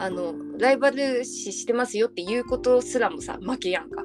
[0.00, 4.02] あのライバル視してますよっていうことすらもさ負けやんか。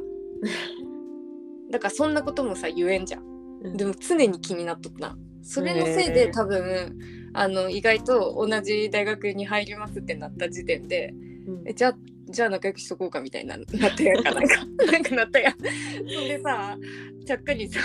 [1.72, 3.24] だからそんなこともさ言えんじゃん。
[3.64, 3.78] うん。
[3.78, 5.18] でも常に気になっとった。
[5.42, 6.98] それのせいで多分
[7.34, 11.14] あの意外と同じ大学に入りますってなった時点で
[11.48, 11.64] うん。
[11.66, 14.32] えじゃあじゃあ仲良くしとこうかみたいななったやんか。
[14.34, 15.54] なんかなんかなったやん。
[15.54, 16.78] そんでさ
[17.26, 17.80] ちゃっかりさ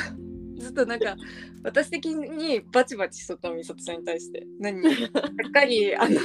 [0.61, 1.17] ずっとなんか
[1.65, 4.47] 私的にバチバチしとった美里ちゃんに対して。
[4.61, 4.83] 何？
[4.83, 5.19] ちゃ
[5.49, 6.21] っかりあの。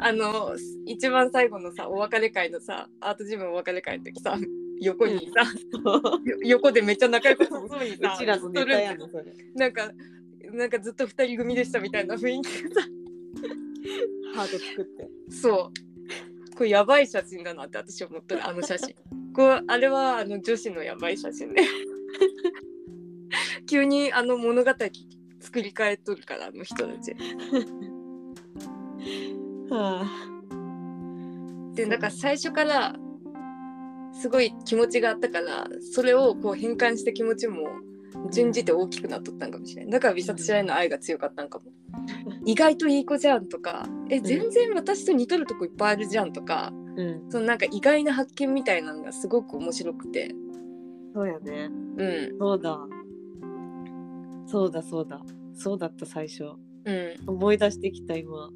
[0.00, 4.36] あの一番最後のさお別れ会のさアートジムお別れ会の時さ
[4.80, 9.24] 横にさ、よ横でめっちゃ仲良くそうにさうちらのネタやの、それ。
[9.54, 9.92] なんか
[10.52, 12.88] なんかずっと二人組でしたみたいな雰囲気がさ。
[14.34, 15.08] ハード作って。
[15.30, 15.72] そ
[16.52, 16.56] う。
[16.56, 18.94] これやばい写真だなって私思ったあの写真。
[19.34, 21.62] これあれはあの女子のやばい写真で
[23.68, 24.70] 急にあの物語
[25.40, 27.14] 作り変えとるからあの人たち。
[29.70, 30.06] はあ。
[31.74, 32.96] でだから最初から
[34.12, 37.68] すごい気持ちがあったからそれをこう変換した気持ちも
[38.32, 41.66] 順じて大きくなっとったんかもしれないだから美里ちゃんへの愛が強かったんかも。
[42.44, 43.86] 意外といい子じゃんとか。
[44.10, 46.72] え全然私と似とるとこいっぱいあるじゃんとか。
[46.96, 47.30] うん。
[47.30, 50.34] そのなんか意外な発見みたいなのがすごく面白くて。
[51.14, 51.70] そうやね。
[51.96, 52.38] うん。
[52.38, 52.78] そうだ
[54.50, 55.20] そうだそうだ。
[55.54, 56.44] そうだった最初。
[56.84, 57.14] うん。
[57.26, 58.50] 思い出してきた今。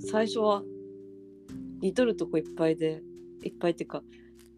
[0.00, 0.62] そ最初は
[1.80, 3.02] 似とるとこいっぱいで
[3.44, 4.02] いっぱいっていうか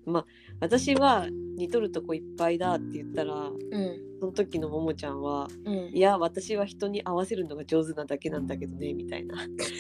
[0.07, 0.27] まあ
[0.61, 1.27] 私は
[1.57, 4.11] 似とるとこいっぱいだって言ったらうん。
[4.21, 5.75] その時のももちゃんはうん。
[5.95, 9.37] いや私は人に合わせるのが上手なだけなんだけどねみたいな。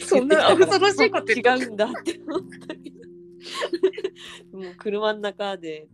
[0.06, 3.00] そんな 恐ろしいこと違うんだって思ったけど。
[4.52, 5.88] もう車の中で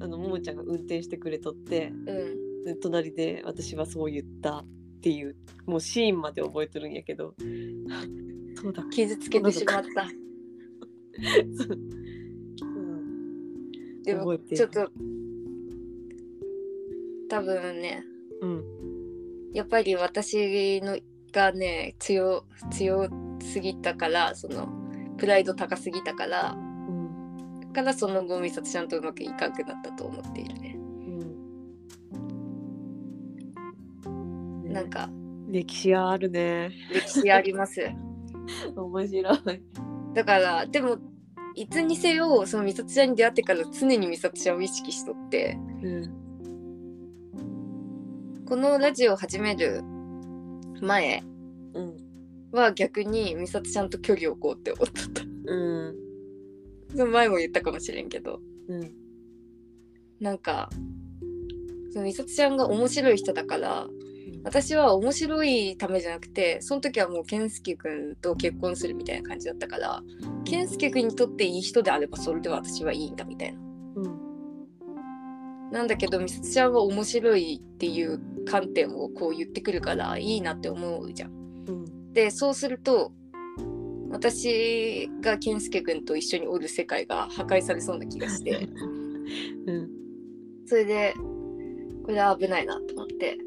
[0.00, 4.66] あのももちゃんが運転してくれとってうんで隣で私はそう言ったっ
[5.02, 7.34] ていうもうシーンまで覚えてるんやけど。
[8.54, 10.06] そうだ傷つけてしまった。
[11.56, 11.78] そう
[14.04, 14.90] でもちょっと
[17.28, 18.04] 多分ね
[18.40, 18.64] うん。
[19.52, 20.98] やっぱり私の
[21.32, 23.08] がね強強
[23.40, 24.68] すぎたからその
[25.16, 27.60] プライド高すぎたからうん。
[27.60, 30.69] だからその後美里ちゃんとうまくいかなくなったと思っているね
[34.70, 35.10] なんか。
[35.48, 36.70] 歴史はあるね。
[36.92, 37.80] 歴史あります。
[38.76, 39.36] 面白い。
[40.14, 40.98] だからでも
[41.54, 45.58] いつにせよその美里ちゃんに出会ってから常に美里ちゃんを意識しとって。
[45.82, 46.20] うん。
[48.46, 49.82] このラジオを始める
[50.80, 51.22] 前
[51.74, 51.96] うん。
[52.52, 55.22] は逆に美里ちゃんと距離を置こうって思っとった。
[55.46, 55.96] うん。
[56.96, 58.40] その前も言ったかもしれんけど。
[58.68, 58.92] うん。
[60.20, 60.70] なんか
[61.92, 63.88] その美里ちゃんが面白い人だから
[64.42, 70.02] 私は面白いためじゃなくてその時はもう健介君と結婚するみたいな感じだったから
[70.44, 73.60] 健介君にとっていい人であればそれで私はいいんだみたいな。
[73.96, 74.30] うん。
[75.70, 81.30] なんだけど美里ちゃんは面白いっていう観点をこう言ってくるからいいなって思うじゃん。
[81.68, 82.12] うん。
[82.12, 83.12] でそうすると
[84.10, 88.68] 私が健介君と一緒におる世界が破壊されそうな気がして。
[89.66, 89.90] うん。
[90.66, 91.14] それで
[92.04, 93.38] これは危ないなと思って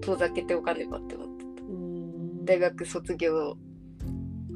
[0.00, 1.62] 遠ざけておかねばって思ってた。
[1.62, 2.44] うん。
[2.44, 3.56] 大学卒業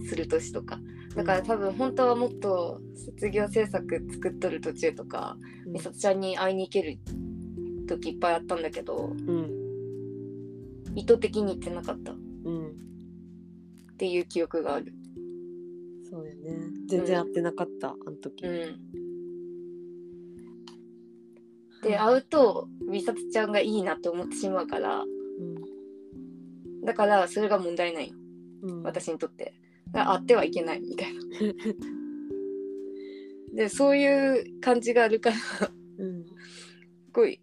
[0.09, 0.81] する年とか。
[1.15, 5.37] だから多分本当はもっと卒業制作作っとる途中とか
[5.73, 6.99] 美里ちゃんに会いに行ける
[7.87, 9.51] 時いっぱいあったんだけどうん。
[10.97, 12.13] 意図的に行ってなかった。
[12.13, 12.77] っうん。
[13.97, 14.93] ていう記憶がある。
[16.11, 16.75] そうやね。
[16.89, 18.77] 全然会ってなかった、あの時、うん、
[21.83, 25.05] で会うと美里ちゃんがいいなって思ってしまうから
[26.85, 28.15] だからそれが問題ないよ
[28.65, 29.55] うん、私にとって。
[29.93, 31.21] だから会ってはいけないみたいな。
[33.55, 36.27] でそういう感じがあるからすうん
[37.13, 37.41] ごい、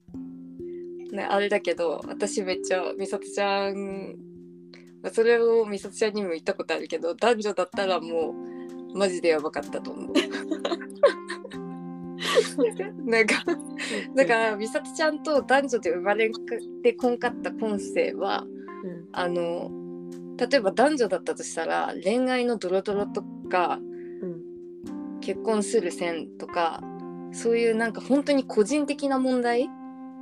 [1.13, 4.17] ね、あれだけど私めっちゃ美里ちゃん
[5.01, 8.36] まあそれを美里ちゃんにも言ったことあるけど男女だったらも
[8.93, 10.13] うマジでやばかったと思う。
[13.06, 13.45] なんか
[14.15, 16.30] だから美里ちゃんと男女で生まれ
[16.84, 18.61] てこんかった今世はうん
[19.12, 19.70] あの
[20.38, 23.80] 例えば男女だったとしたら恋愛のドロドロとか
[24.22, 26.82] うん結婚する線とか
[27.32, 29.70] そういうなんか本当に個人的な問題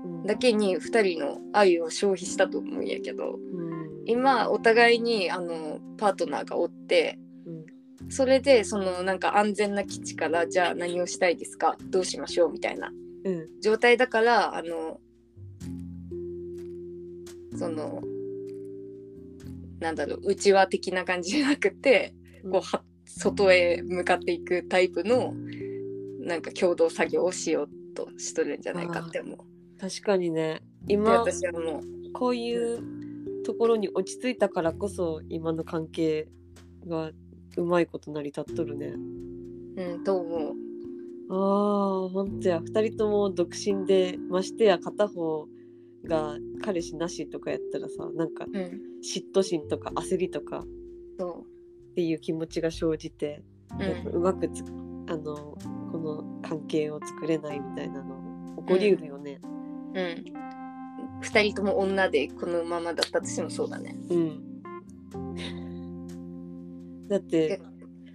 [0.05, 0.25] うん。
[0.25, 4.03] だけに2人の愛を消費したと思うんやけどうん。
[4.05, 7.19] 今お互いにあのパートナーがおって
[8.01, 8.11] うん。
[8.11, 12.91] それでそのなんか安全な基地からじゃあ何をしたいですかどうしましょうみたいな
[13.23, 13.61] うん。
[13.61, 14.99] 状態だからあの
[17.57, 18.01] その
[19.79, 22.13] なんだろう内輪的な感じじゃなくて
[22.43, 25.33] こうは外へ向かっていくタイプの
[26.19, 29.37] なんか共同作業をしようとしとるんじゃないかって思う。
[29.79, 30.61] 確かにね。
[30.83, 31.99] で今私はもう。
[32.11, 36.27] こういうところに落ち着いたからこそ今の関係
[36.87, 37.11] が
[37.57, 38.93] うまいこと成り立っとるね。
[39.77, 40.55] うんと思う。
[41.31, 42.59] ああほんとや。
[42.59, 45.47] 2人とも独身でましてや片方
[46.05, 48.53] が彼氏なしとかやったらさなんかうん、
[49.03, 50.63] 嫉妬心とか焦りとか
[51.17, 51.45] そ
[51.91, 53.43] っていう気持ちが生じて、
[53.77, 53.77] う。
[53.77, 54.63] なんかううまくつ
[55.07, 55.35] あの
[55.91, 58.15] この関係を作れないみたいなの
[58.61, 59.39] 起こりうるよね。
[59.93, 59.97] ん。
[59.97, 60.23] うん。
[61.21, 63.95] 二人とも女でこのままだったとしてもそうだね。
[64.09, 64.45] うん
[67.09, 67.59] だって、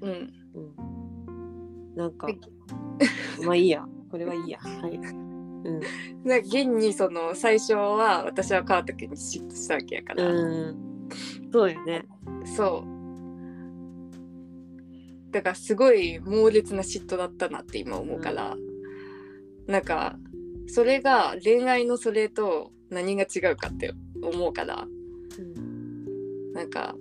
[0.01, 0.32] うん。
[0.55, 2.28] うん、なんか
[3.45, 5.34] まあいいやこれはいいやはい
[5.64, 5.80] うん。
[6.28, 11.08] な現にその最初は私は川田君に嫉妬したわけやから、うん。
[11.52, 12.04] そうよね。
[12.56, 12.94] そう。
[15.32, 18.56] だからすごい猛烈な嫉妬だったなって今思うから、
[19.66, 20.16] なんか
[20.66, 23.92] それが恋愛のそれと何が違うかって
[24.22, 24.86] 思うから。
[25.38, 26.52] うん。
[26.52, 26.94] なんか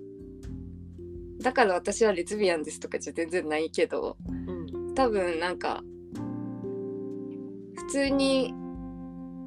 [1.42, 4.96] だから私はレズビアンですとかじゃ全然ないけどうん。
[4.96, 5.84] 多分なんか
[7.88, 8.54] 普通に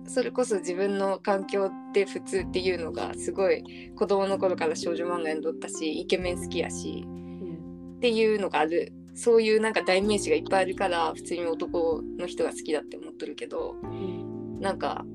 [0.06, 8.92] それこそ自分の環境って普通っていうのがすごい子供の頃から少女漫画読んどったしイケメン好きやしうんっていうのがある。
[9.18, 15.06] そういうなんか代名詞がいっぱいあるから普通に男の人が好きだって思っとるけどうんなんか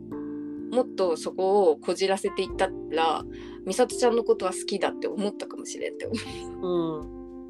[0.72, 3.24] もっとそこをこじらせていったら
[3.68, 6.16] 美里ちゃんのことは好きだって思ったかもしれんって思
[6.64, 6.68] う。
[6.68, 6.70] う
[7.06, 7.48] ん。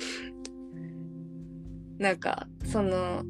[2.00, 3.24] なんかその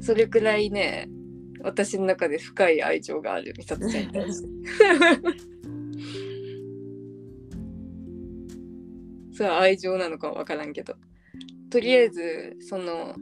[0.00, 1.08] それくらいね
[1.62, 4.48] 私の中で深い愛情がある美里ちゃんに対して。
[9.32, 10.94] それは愛情なのかは分からんけど。
[11.70, 13.14] とりあえずその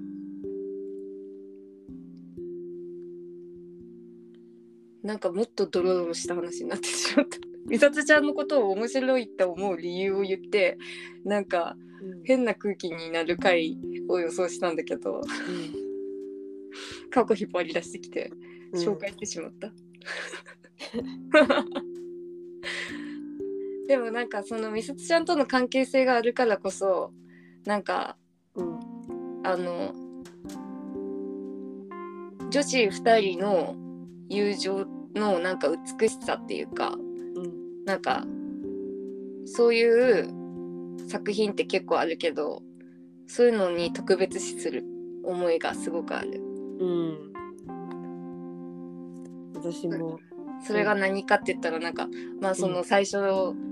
[5.02, 7.38] なんかもっとドロドロした話になってしまった。
[7.68, 10.78] 美里ちゃんのことを面白いって思う理由を言って
[11.24, 11.76] なんか
[12.24, 15.20] 変な空気になる回を予想したんだけど
[17.10, 18.30] 過去引っ張り出してきて
[18.72, 18.80] うん。
[18.80, 19.72] 紹介してしまった、
[23.88, 27.12] でもなんかその美里ちゃんとの関係性があるからこそ
[27.64, 28.16] なんか
[28.54, 28.78] うん。
[29.44, 29.94] あの
[32.50, 33.76] 女子2人の
[34.28, 37.84] 友情のなんか美しさっていうかうん。
[37.84, 38.26] なんか
[39.46, 40.28] そういう
[41.08, 42.62] 作品って結構あるけど
[43.26, 44.84] そういうのに特別視する
[45.24, 46.42] 思いがすごくある
[46.78, 47.32] うん
[49.54, 50.18] 私も
[50.64, 52.08] それが何かって言ったらなんか
[52.40, 53.18] まあその最初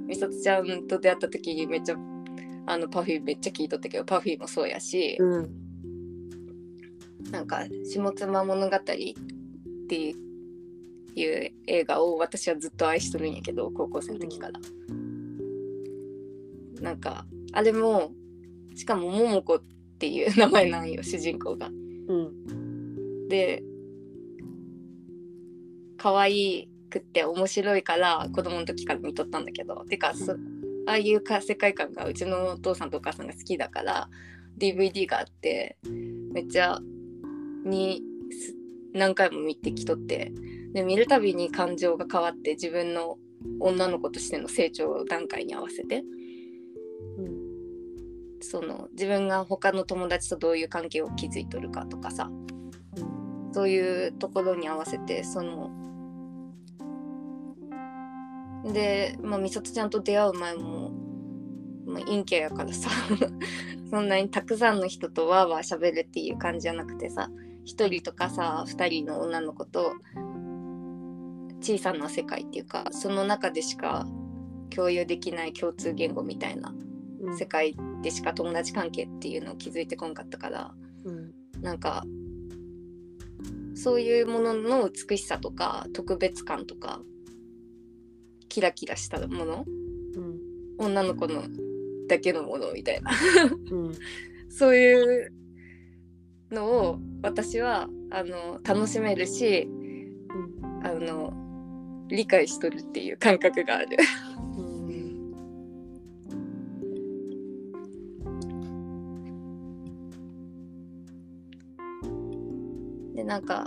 [0.07, 1.97] 美里ちゃんと出会った時にめっちゃ
[2.67, 5.67] あのパフィーめっちゃ聞いとったけどパフィーもそうやし、うん
[7.31, 9.01] なんか「下妻物語」って
[9.97, 14.61] いう映画を私はずっと愛しとるんやけど高校生の時から。
[16.81, 18.13] なんかあれも
[18.75, 19.63] しかも桃子っ
[19.99, 21.69] ていう名前なんよ主人公が。
[21.69, 22.56] うん
[23.29, 23.63] で
[25.97, 29.85] 可愛くって面白いから子供の時から見とったんだけど。
[29.89, 30.33] てかそ
[30.87, 34.09] ああいうか世界観がうちのお父さんとお母さんが好きだから
[34.57, 35.77] DVD があって
[36.33, 36.79] めっちゃ
[37.65, 38.55] にす
[38.93, 40.33] 何回も見てきとって。
[40.73, 43.17] で見るたびに感情が変わって自分の
[43.61, 46.03] 女の子としての成長段階に合わせて。
[47.19, 47.37] うん。
[48.41, 52.31] その自分が他の友達とどういう関係を築いとるかとかさ。
[52.31, 52.57] うん
[53.57, 55.71] そういうところに合わせてその
[58.71, 60.93] で、まあ、美里ちゃんと出会う前も、
[61.87, 62.91] まあ、陰キャやからさ
[63.91, 67.31] そんなにたくさんの人とわーわー喋るっていう感じじゃなくてさ
[67.65, 69.95] 一人とかさ二人の女の子と
[71.63, 74.07] 小さな世界っていうかその中でしか
[74.69, 76.75] 共有できない共通言語みたいな
[77.23, 77.39] うん。
[77.39, 81.33] 世界でしか友達関係っていうのを築いてこんかったからうん。
[81.63, 82.05] なんか
[83.77, 87.01] そういうものの美しさとか特別感とか
[88.49, 89.65] キラキラしたもの？
[90.15, 90.39] うん。
[90.79, 91.43] 女の子の
[92.09, 93.11] だけのものみたいな。
[93.71, 93.93] うん。
[94.49, 95.33] そういう
[96.51, 99.69] のを私はあの楽しめるし
[100.83, 101.35] あの
[102.09, 103.97] 理解しとるっていう感覚がある。
[113.27, 113.67] なんか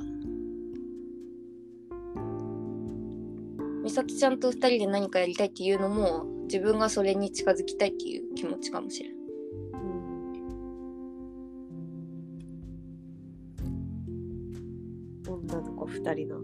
[3.84, 9.20] 美里ちゃんと2人で何かやりたいっていうのも自分がそれに近づきたいっていう気持ちかもしれん。
[15.28, 16.39] 女の子二人の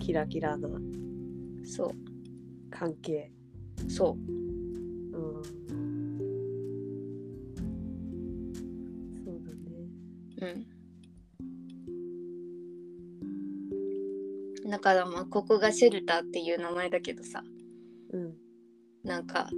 [0.00, 0.68] キラキラな
[1.64, 1.92] そ
[2.70, 3.30] 関係。
[3.86, 5.18] うそう。
[5.18, 5.42] うん。
[9.24, 10.54] そうだね。
[10.54, 10.75] うん。
[14.68, 17.44] だからまあここがシェルターっていう名前だけどさ。
[18.12, 18.34] うん。
[19.04, 19.48] なんか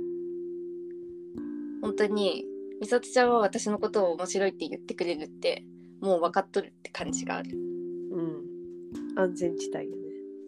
[1.81, 2.45] 本当に
[2.81, 5.65] 美里ちゃんは私のことを面白いって言ってくれるって
[6.01, 7.51] もう分かっとるって感じがある。
[7.57, 9.19] うん。
[9.19, 9.97] 安全地帯よね。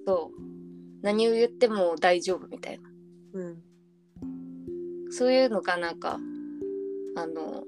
[0.06, 0.40] そう。
[1.02, 2.90] 何を言っても大丈夫みたいな。
[3.34, 3.62] うん。
[5.10, 6.20] そういうのがなんか
[7.16, 7.64] あの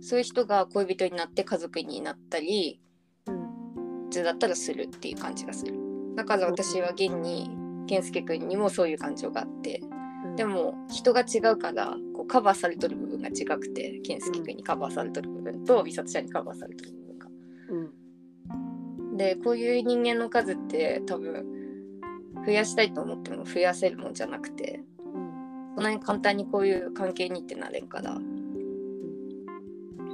[0.00, 2.80] そういう人が恋人になって家族になったり
[3.26, 4.04] うん。
[4.04, 5.85] 普通だったらするっていう感じがする
[6.16, 7.50] だから私は現に
[7.86, 9.82] 健介君にもそういう感情があって
[10.24, 10.36] うん。
[10.36, 17.28] でも人が違うからこうカバーされとる部分が違くて健介君にカバーされとる部分と美里ちゃんにカバーされとる部分が。
[17.68, 19.16] うん。
[19.16, 21.46] でこういう人間の数って多分
[22.44, 25.74] 増やしたいと思っても増やせるもんじゃなくてうん。
[25.76, 28.18] そんなに簡単にこういう関係にってなれんから。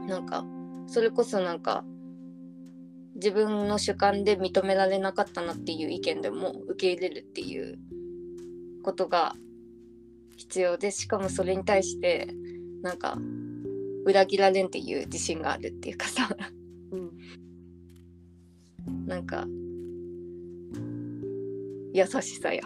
[0.07, 0.44] なんか
[0.86, 1.84] それこそなんか
[3.22, 7.78] 自分の主観で認められなかったなっていう意見でも受け入れるっていう
[8.82, 9.36] ことが
[10.36, 12.26] 必要でしかもそれに対して
[12.82, 13.16] なんか
[14.04, 16.28] 裏切られんっていう自信があるっていうかさ。
[16.90, 17.12] うん。
[19.06, 19.46] なんか
[21.94, 22.62] 優しさや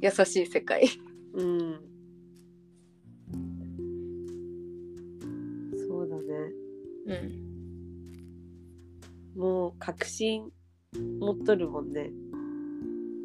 [0.00, 0.88] 優しい世界。
[1.34, 1.80] うん。
[5.88, 6.22] そうだね。
[7.06, 7.45] うん
[9.36, 10.50] もう確信
[11.20, 12.10] 持っとるもんね。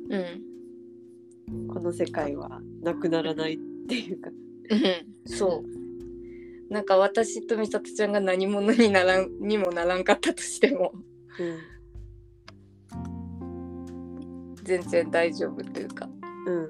[0.10, 1.68] うん。
[1.68, 3.58] この世界はなくならないっ
[3.88, 4.30] ていうか。
[4.70, 5.06] うん。
[5.26, 6.74] そう。
[6.74, 10.94] なんか私と美里ちゃんが何者にならんにもならんかったとしても。
[14.64, 16.10] 全然大丈夫というか。
[16.46, 16.70] うん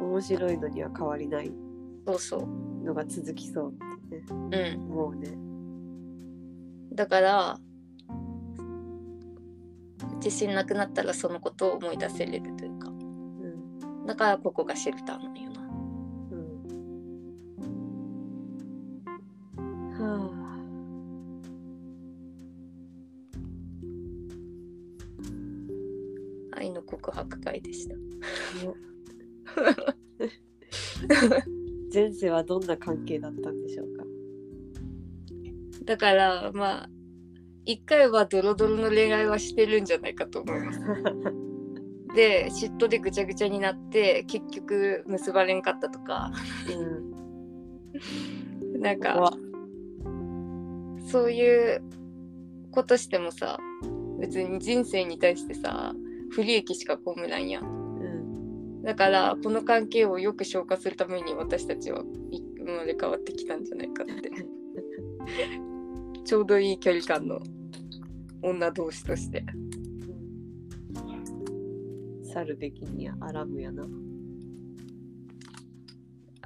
[0.00, 0.10] うん。
[0.12, 1.52] 面白いのには変わりない。
[2.06, 2.84] そうそう。
[2.84, 3.74] のが続きそうっ
[4.08, 4.24] てね。
[4.30, 4.92] うん。
[4.92, 5.45] 思うね
[6.96, 7.58] だから
[10.16, 12.88] 自信なくなったらそのことを思い出せれるというか。
[12.88, 15.60] うんだからここがシェルターなんよな。
[16.30, 16.38] うん
[19.92, 20.30] は
[26.52, 26.58] あ。
[26.58, 27.94] 愛の告白会でした。
[31.92, 33.95] 前世はどんな関係だったんでしょうか？
[35.86, 36.88] だからまあ
[37.64, 40.80] 一回はドロドロの恋愛はしてるんじゃないかと思います。
[42.14, 46.30] で嫉妬でぐちゃぐちゃになって結局結ばれんかったとか。
[46.70, 48.80] うん。
[48.80, 49.32] なんか
[51.06, 51.82] そういう
[52.70, 53.58] ことしてもさ
[54.20, 55.94] 別に人生に対してさ
[56.30, 57.64] 不利益しか被らんやん。
[57.64, 57.68] う
[58.80, 58.82] ん。
[58.82, 64.30] だからこの関係をよく消化するために私たちはい生まれ変わってきたんじゃないかって
[66.26, 67.40] ちょうどいい距離感の
[68.42, 69.44] 女同士として。
[72.24, 73.84] 去るべきにあらむやな。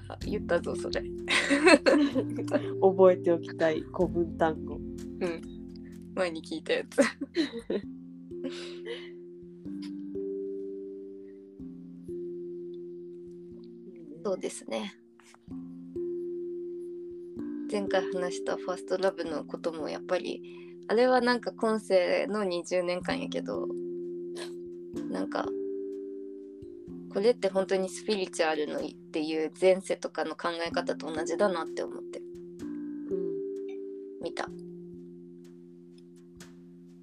[0.09, 1.03] あ言ったぞそれ。
[2.83, 4.75] 覚えておきたい古文単語。
[4.77, 4.83] うん。
[6.15, 7.01] 前に聞いたやつ。
[14.23, 14.93] そうですね
[17.71, 20.43] 前回話したファーストラブのこともやっぱり
[20.89, 23.69] あれはなんか今世の20年間やけど
[25.11, 25.47] なんか
[27.13, 32.21] これって本当にスピリチュアルのっていう前世とかの考え方と同じだなって思って
[34.23, 34.49] 見た。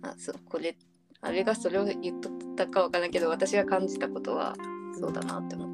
[0.01, 0.77] あそうこれ
[1.21, 4.55] あれがそれを言っとったかわからんけど私が感じたことは
[4.99, 5.66] そうだなって思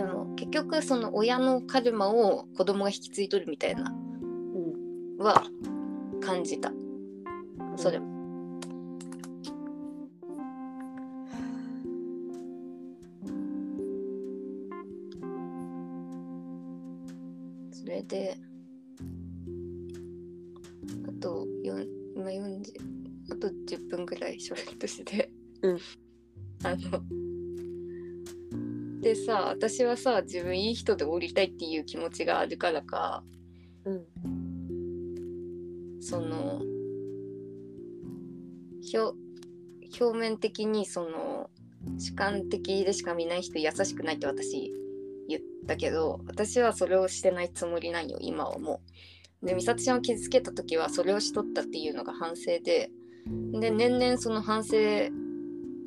[0.00, 3.92] でも結局その親のカルマを子供が引き継いとるみたいな
[5.18, 5.22] うん。
[5.22, 5.44] は
[6.22, 6.72] 感じた。
[7.76, 8.08] それも。
[17.70, 18.38] それで
[21.06, 21.86] あと4
[22.16, 22.62] 今40
[23.32, 25.30] あと10分ぐらいショートして、
[25.60, 25.78] うん。
[26.64, 27.19] あの
[29.00, 33.24] でさ私はさ自分いい人で降りたいっていう気持ちがあるからか。
[33.84, 34.04] うん。
[36.02, 36.62] その
[38.92, 39.18] 表
[40.00, 41.50] 表面的にその
[41.98, 44.72] 主観的でしか見ない人優しくないって私
[45.28, 48.80] 言ったけど私はそれをしてないつもりないよ今はも
[49.42, 49.46] う。
[49.46, 52.90] で美里ちゃんを傷つけた時はそれをしとったっていうのが反省で。
[53.52, 54.76] で年々その反省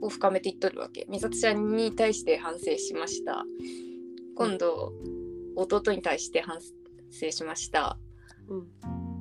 [0.03, 1.07] を深めていっとるわけ。
[1.09, 3.45] 美里ちゃんに対して反省しました。
[4.35, 4.91] 今度
[5.55, 6.59] 弟に対して反
[7.11, 7.97] 省しました。
[8.49, 8.67] うん。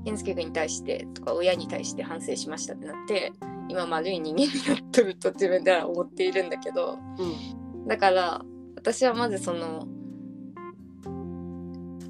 [0.04, 3.32] 健介君に対してとか親に対して反省しましたってなって
[3.68, 6.98] 今悪い人間になっとると自分では思っているんだけど。
[7.18, 7.86] うん。
[7.86, 8.42] だから
[8.74, 9.86] 私はまずその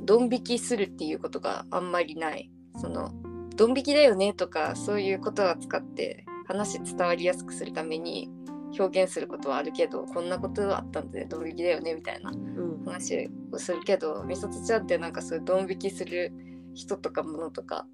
[0.05, 2.51] ドン引きするっていうことがあんまりない。
[2.81, 3.13] その
[3.55, 8.31] ドン引きだよねとかそういうことを使って話伝わりやすくするために
[8.79, 12.85] 表現することはあるけどこんなことあったんでドン引きだよねみたいなうん。
[12.85, 16.33] 話をするけどみさとちゃんってなんかそういうドン引きする
[16.75, 17.87] 人とかものとか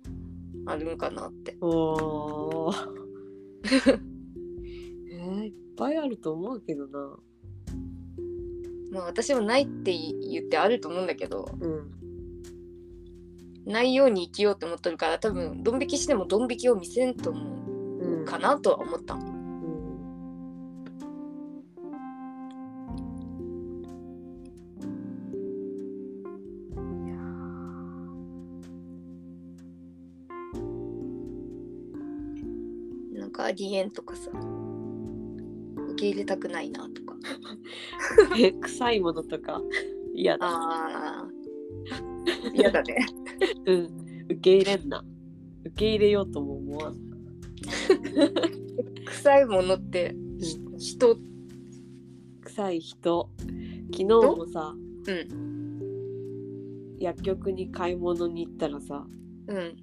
[0.67, 1.57] あるのかなって。
[1.61, 2.75] おー。
[5.11, 7.19] えー、いっぱいあると思うけどな。
[8.93, 11.91] まあ私もないって言ってあると思うんだけどうん。
[13.67, 19.15] ないように生きようと思ってるから多分ドン引きしてもドン引きを見せんと思うんうかなとは思った。
[19.15, 19.38] うん
[33.29, 37.15] なんかありえんとかさ受け入れたくないなとか。
[38.35, 39.61] ー え臭いものとか？
[40.15, 40.47] 嫌だ。
[40.49, 42.57] あー。
[42.57, 42.97] 嫌だね。
[43.67, 43.85] うん。
[44.31, 45.05] 受け入れんな。
[45.67, 46.97] 受け入れようとも思わん。
[49.05, 51.19] 臭いものってひ人？
[52.45, 53.31] 臭い人。
[53.93, 54.75] 昨日もさ
[55.07, 56.97] うん。
[56.99, 59.07] 薬局に買い物に行ったらさ
[59.49, 59.77] うん。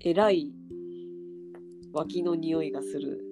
[0.00, 0.52] えらい
[1.92, 3.24] 脇の匂いがする。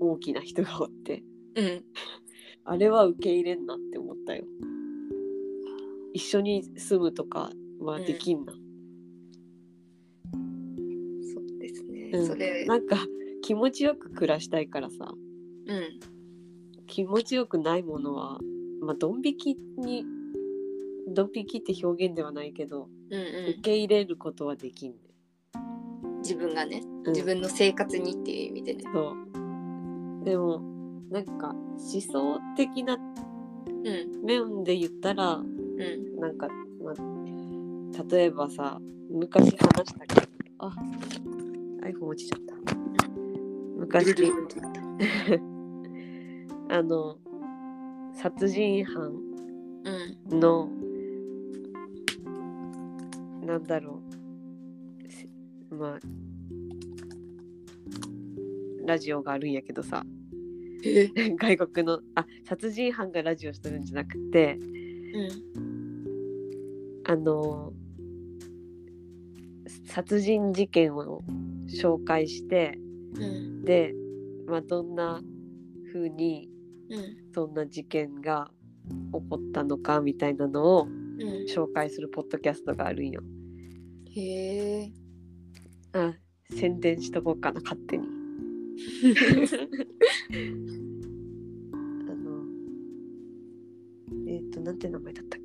[0.00, 0.08] うん。
[0.12, 1.22] 大きな人がおって。
[1.56, 1.84] うん。
[2.64, 4.44] あれは受け入れんなって思ったよ。
[6.12, 7.50] 一緒に住むとか
[7.80, 8.58] はできんな、そ
[11.40, 12.26] うですね、うん。
[12.26, 12.64] それ。
[12.66, 12.96] なんか
[13.42, 15.12] 気持ちよく暮らしたいからさ。
[15.66, 16.00] うん。
[16.86, 18.38] 気持ちよくないものは
[18.80, 20.04] まあドン引きに
[21.08, 23.20] ドン引きって表現ではないけど、うん
[23.50, 24.94] 受け入れることはできん
[26.24, 27.12] 自分がねうん。
[27.12, 28.84] 自分の生活にっていう意味でね。
[28.92, 29.14] そ
[30.22, 30.24] う。
[30.24, 30.62] でも
[31.10, 34.24] なんか思想的なうん。
[34.24, 36.16] 面で言ったらうん。
[36.18, 36.48] なんか、
[36.82, 36.94] まあ、
[38.10, 40.22] 例えばさ昔話したけど
[40.58, 40.72] あ
[41.82, 42.54] iPhone 落ちちゃった。
[43.76, 44.14] 昔。
[46.70, 47.18] あの
[48.14, 49.12] 殺人犯
[50.30, 50.40] うん。
[50.40, 50.70] の
[53.44, 54.03] なんだろう。
[54.03, 54.03] せ
[55.74, 55.98] まあ
[58.86, 60.04] ラジオがあるんやけどさ。
[60.84, 61.08] え？
[61.36, 64.58] 外国のあ殺人犯がラジオしてるんじゃなくて。
[64.60, 65.64] うん
[67.06, 67.72] あの
[69.86, 71.22] 殺人事件を
[71.68, 72.78] 紹介して
[73.14, 73.64] うん。
[73.64, 73.94] で、
[74.46, 75.22] まあ、どんな
[75.92, 76.48] 風に
[76.90, 77.32] うん。
[77.34, 78.50] そんな事件が
[78.88, 81.20] 起こったのかみたいなのをうん。
[81.46, 83.22] 紹介するポッドキャストがあるんよ。
[84.10, 84.92] へえ
[85.94, 86.12] あ
[86.50, 88.04] 宣伝しとこうかな勝手に。
[91.72, 92.44] あの
[94.26, 95.43] えっ、となんて名前だったっけ？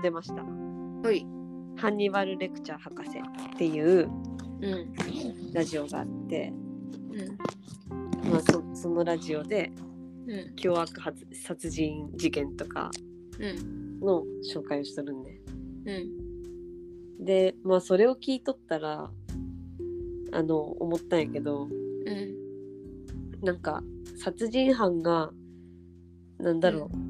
[0.00, 0.42] んでました。
[0.42, 1.26] ほい。
[1.76, 4.10] ハンニバル・レクチャー博士っていう
[4.62, 5.52] うん。
[5.52, 6.52] ラジオがあって、
[7.12, 8.30] うん。
[8.30, 9.70] まあ、そそのラジオで
[10.26, 10.54] うん。
[10.56, 12.90] 凶悪発殺人事件とか
[13.38, 14.00] うん。
[14.00, 15.40] の紹介をしとるんで。
[17.18, 17.24] うん。
[17.24, 19.10] でまあそれを聞いとったら
[20.32, 23.44] あの思ったんやけどうん。
[23.44, 23.82] なんか
[24.16, 25.30] 殺人犯が
[26.38, 27.09] なんだろう、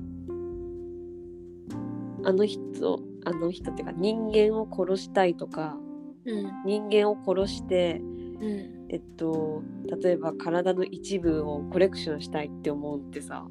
[2.25, 5.77] あの人あの人っていうか人間を殺したいとか
[6.25, 6.51] うん。
[6.67, 8.05] 人間を殺してう
[8.47, 8.87] ん。
[8.91, 9.63] えっと
[10.03, 13.47] 例えば体の一部をコレクションしたいって思うってさ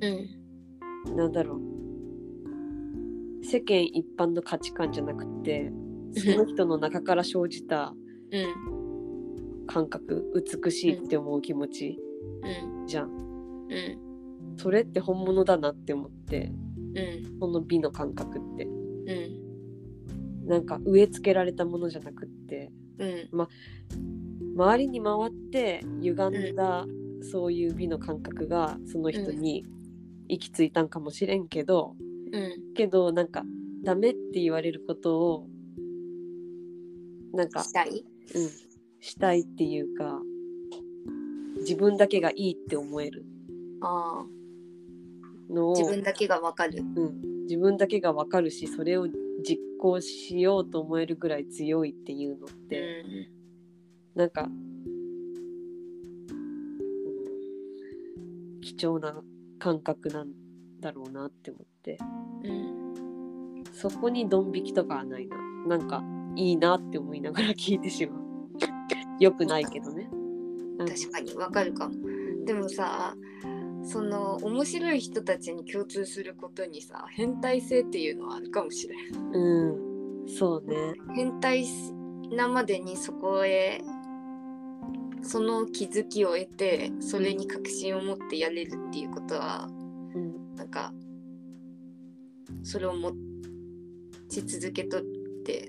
[0.00, 1.16] うん。
[1.16, 1.60] なんだろう。
[3.44, 5.72] 世間一般の価値観じゃなくて
[6.14, 7.94] その人の中から生じた
[8.32, 9.66] うん。
[9.66, 11.98] 感覚美しいって思う気持ち
[12.42, 12.86] うん。
[12.86, 13.10] じゃん。
[14.56, 16.52] それって本物だなって思って
[16.94, 17.38] うん。
[17.40, 18.64] その美の感覚って。
[18.64, 18.68] う
[20.44, 20.48] ん。
[20.48, 22.72] なんか植え付けられたものじゃなくって。
[22.98, 23.28] うん。
[24.56, 26.86] 周りに回って歪んだ
[27.22, 29.64] そういう美の感覚がその人に
[30.28, 31.96] 行き着いたんかもしれんけど、
[32.32, 32.74] うん。
[32.74, 33.44] けどなんか
[33.82, 35.46] ダメって言われることを
[37.32, 38.04] なんか、したい？
[38.34, 38.48] うん、
[39.00, 40.20] したいっていうか
[41.60, 43.24] 自分だけがいいって思える。
[43.82, 44.39] ああ
[45.50, 46.82] のを自分だけがわかる。
[46.82, 49.08] うん、自分だけが分かるしそれを
[49.42, 54.18] 実行しようと思えるぐらい強いっていうのっうて、ん。
[54.18, 54.70] なんか、うん
[58.60, 59.22] 貴重な
[59.58, 60.28] 感覚なん
[60.80, 61.98] だろうなって思って。
[62.44, 63.64] うん。
[63.72, 65.36] そこにドン引きとかはないな。
[65.66, 66.02] なんか
[66.36, 68.20] いいなって思いながら聞いてしまう。
[69.22, 70.10] よくないけどね。
[70.78, 71.94] 確かにわかるかも。
[72.44, 73.14] でもさ
[73.82, 79.32] その面白い人たちに共通することにさ変態性っていうのはあるかもしれん。
[79.32, 80.28] うん。
[80.28, 80.94] そうね。
[81.14, 81.66] 変態
[82.30, 83.82] なまでにそこへ
[85.22, 89.68] その気づきを得てそれに確信を持ってやれるっていうことは
[90.14, 90.54] うん。
[90.54, 90.92] なんか
[92.62, 93.12] それを持
[94.28, 95.02] ち続けとっ
[95.44, 95.68] て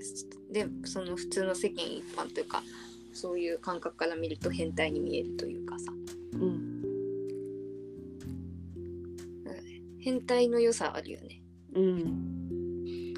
[0.50, 2.62] でその普通の世間一般というか
[3.14, 5.92] そういう感覚から見ると変態に見えるというかさ。
[6.34, 6.71] うん
[10.02, 11.40] 変態の良さあるよね。
[11.74, 13.14] うん。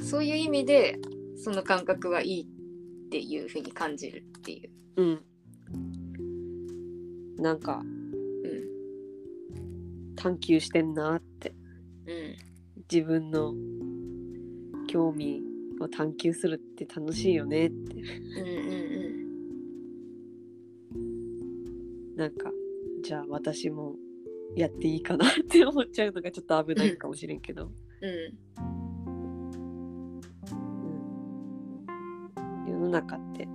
[0.00, 0.98] そういう意味で
[1.36, 2.46] その感覚はいいっ
[3.10, 4.70] ていうふうに感じるっていう。
[4.96, 5.20] うん。
[7.36, 10.14] なんかうん。
[10.16, 11.54] 探求してんなって。
[12.06, 12.36] うん。
[12.90, 13.52] 自分の
[14.86, 15.42] 興味
[15.78, 17.96] を探求するって楽しいよねって。
[17.96, 18.48] うん
[20.96, 21.04] う
[22.14, 22.16] ん。
[22.16, 22.50] なんか
[23.02, 23.94] じゃあ私も
[24.58, 28.10] やっていいかなって思っちゃうのがちょっと危ないかもしれんけど、うん。
[32.36, 33.46] うん、世の中って、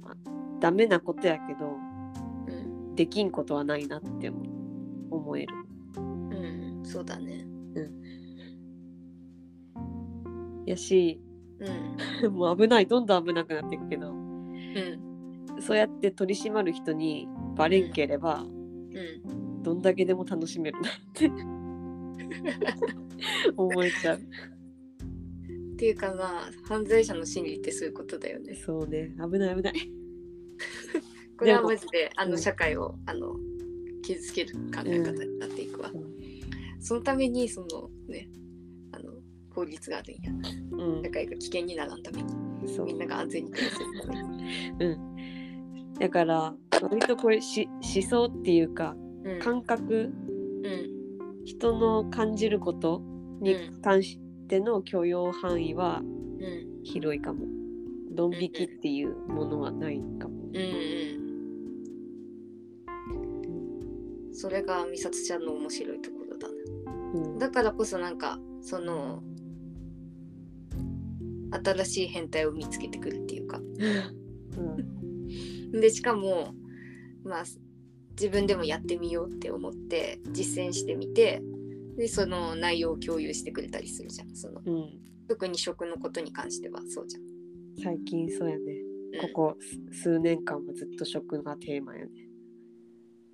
[0.00, 0.14] まあ、
[0.60, 1.76] ダメなことやけど
[2.46, 2.94] うん。
[2.94, 4.42] できんことはないなって思
[5.10, 5.54] 思える。
[5.96, 6.32] うん。
[6.32, 7.44] うんそうだね
[10.66, 11.20] やし
[12.22, 12.32] うん。
[12.34, 12.86] もう危ない。
[12.86, 14.12] どんどん危なくなっていくけど。
[14.12, 15.60] うん。
[15.60, 21.28] そうやって取り締まる人にバレんければ、うんどんだけでも楽しめるなって。
[23.56, 24.18] 思えちゃう。
[24.18, 24.20] っ
[25.76, 28.54] ていうかまあ犯罪者の心理ってそういうことだよね。
[28.54, 29.14] そうね。
[29.18, 29.74] 危ない危ない。
[31.36, 32.30] これはマジであうん。
[32.30, 33.36] の社会を、あの
[34.02, 36.04] 傷つける考え方になっていくわ、うん。
[36.80, 38.28] そのためにそのね
[38.92, 39.14] あの
[39.50, 40.32] 法律があるんや。
[40.72, 41.02] うん。
[41.02, 42.32] 社会が危険にならんために
[42.84, 44.70] みんなが安全に暮らせるために。
[44.80, 49.38] うん、だから割とこれし思想っていうかうん。
[49.40, 50.12] 感覚
[50.62, 51.44] うん。
[51.44, 53.02] 人の感じること
[53.40, 53.80] にうん。
[53.82, 56.84] 関しての許容範囲はうん。
[56.84, 57.46] 広いかも。
[58.12, 60.34] ドン引きっていうものはないかも。
[60.52, 61.20] うんう
[64.30, 64.34] ん。
[64.34, 66.54] それが美里ちゃんの面白いところだね
[67.14, 67.38] うん。
[67.38, 69.22] だからこそなんかその
[71.64, 73.60] 新しい変態を見つけてくるっていうか。
[74.58, 74.60] う
[75.76, 75.80] ん。
[75.80, 76.54] でしかも
[77.24, 77.44] まあ
[78.14, 81.42] 自分でもやってみようって思って実践してみて
[81.96, 84.34] でその内容を共有してくれたりするじゃん。
[84.34, 84.88] そのうん、
[85.28, 87.22] 特に食のことに関してはそうじゃん、
[87.82, 88.62] 最近そうやね。
[89.14, 89.20] うん。
[89.20, 89.56] ここ
[89.92, 92.10] す数年間はずっと食がテーマやね。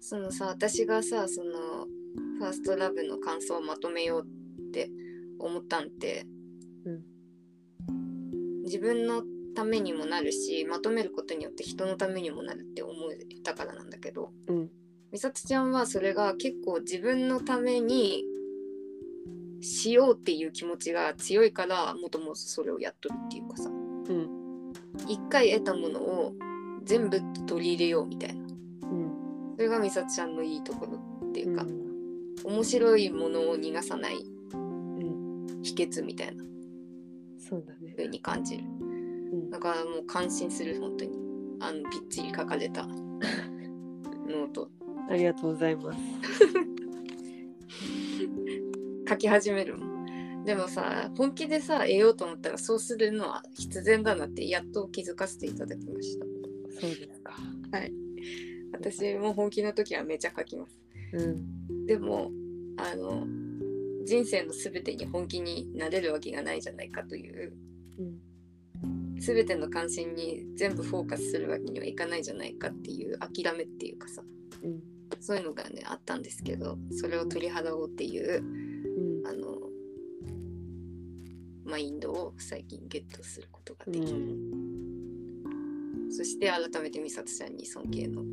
[0.00, 1.86] そのさ私がさその
[2.38, 4.90] ファーストラブの感想をまとめようって
[5.38, 6.26] 思ったんって、
[6.84, 8.62] うん。
[8.64, 9.22] 自分の
[9.54, 12.82] ためにもなるしまとめることによって人のためにもなるって
[13.40, 14.30] 思えたからなんだけど。
[14.46, 14.70] うん。
[15.12, 18.24] 美里ちゃんはそれが結構自分のために
[19.60, 23.70] しようっていう気持ちが強いからもともとそれをやっとるっていうかさ。
[23.70, 24.72] うん。
[25.08, 26.34] 一回得たものを
[26.84, 28.42] 全部取り入れようみたいな。
[28.42, 29.54] うん。
[29.56, 31.90] それが美里ちゃんのいいところっていうか、うん。
[32.44, 34.16] 面白いものを逃がさない
[34.52, 35.62] うん。
[35.62, 36.44] 秘訣みたいな。
[37.38, 37.92] そうだね。
[37.96, 38.64] 風に感じる。
[38.64, 39.50] うん。
[39.50, 41.18] だからもう感心する本当に。
[41.62, 42.86] あのぴっちり書かれた
[44.28, 44.70] ノート。
[45.08, 45.98] ありがとうございます。
[49.08, 50.44] 書き始めるもん。
[50.44, 56.26] でもさ本気でさ得ようと思ったらそうするのは必然だなってやっと気づかせていただきました。
[56.80, 57.36] そうですか。
[58.72, 60.78] 私も本気の時はめちゃ書きます。
[61.12, 61.86] うん。
[61.86, 62.30] でも
[62.76, 63.26] あの
[64.04, 67.52] 人生の全てに本気になれるわけがないじゃないかという
[67.98, 68.18] うん
[69.20, 74.22] 全ての関心に全部フォーカスするわけにはいかないじゃないかっていう諦めっていうかさ
[74.62, 74.80] うん
[75.20, 79.58] そういうのがねあったんですけどそれを取り払おうっていううんあの
[81.64, 84.40] マインドを最近ゲットすることがうできる、ん。
[86.10, 88.24] そして改めて美里ちゃんに尊敬の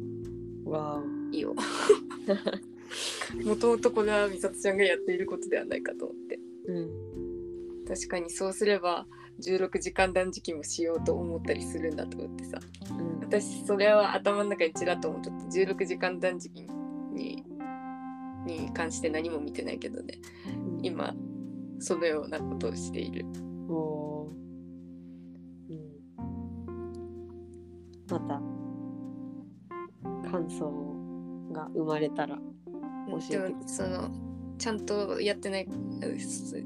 [0.65, 1.53] わ意を
[3.45, 6.71] もともとこれは美里ちゃんがやっていることではないかと思ってお。
[6.71, 7.85] うん。
[7.85, 9.05] 確かにそうすれば
[9.41, 12.59] 16時間断食もしようと思ったりするんだと思ってさ。
[12.89, 13.19] うん。
[13.19, 16.67] 私それは頭の中にちらっと思っとって16時間断食
[17.13, 17.43] に
[18.45, 20.19] に関して何も見てないけどね。
[20.81, 21.13] 今
[21.79, 23.25] そのようなことをしている。
[23.69, 24.29] おー。
[25.69, 25.97] うん。
[28.09, 28.41] また
[30.29, 30.71] 感想
[31.51, 32.37] が生まれたら
[33.09, 34.09] 教えてでもその
[34.57, 35.67] ちゃんとやってない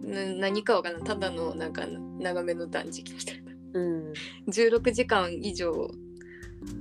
[0.04, 1.86] な何かわからんただのなんか
[2.20, 3.52] 長めの断食みたいな。
[3.74, 4.14] うん。
[4.48, 5.90] 16時間以上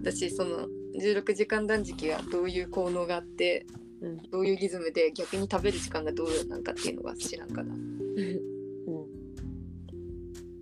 [0.02, 0.68] だしその
[1.00, 3.66] 16時間断食はどういう効能があって
[4.00, 4.22] うん。
[4.30, 7.74] どういうリズムで逆に食べる時間がどうなんかっていうのが知らんかな。
[7.74, 8.40] うん。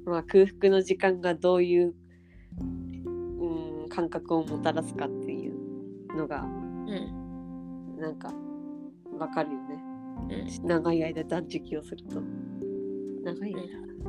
[0.05, 1.95] まあ空腹の時間がどういう、
[2.61, 7.29] うん、感覚をもたらすかっていうのがうん。
[7.99, 8.33] なんか
[9.19, 9.78] わかるよね
[10.29, 10.66] うん。
[10.66, 12.21] 長い間断食をすると。
[13.23, 13.61] 長い間、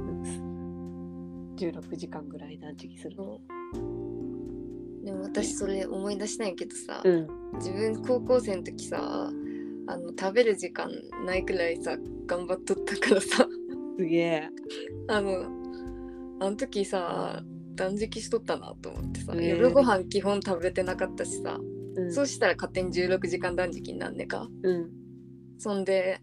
[0.01, 3.41] うん、16時間ぐらい断食すると。
[5.03, 7.27] でも私それ思い出したんやけどさ、うん。
[7.55, 9.31] 自分高校生の時さ
[9.87, 10.91] あの食べる時間
[11.25, 13.47] ないくらいさ頑張っとったからさ。
[13.97, 14.49] すげえ。
[15.07, 15.45] あの
[16.41, 17.43] あの時さ
[17.75, 21.57] 断食しとったなと思ってさ、ねえ夜ご飯基本食べてなかったしさ、
[21.95, 22.13] うん。
[22.13, 24.47] そうしたら勝手に16時間断食になんねか。
[24.63, 24.98] うん
[25.59, 26.21] そんで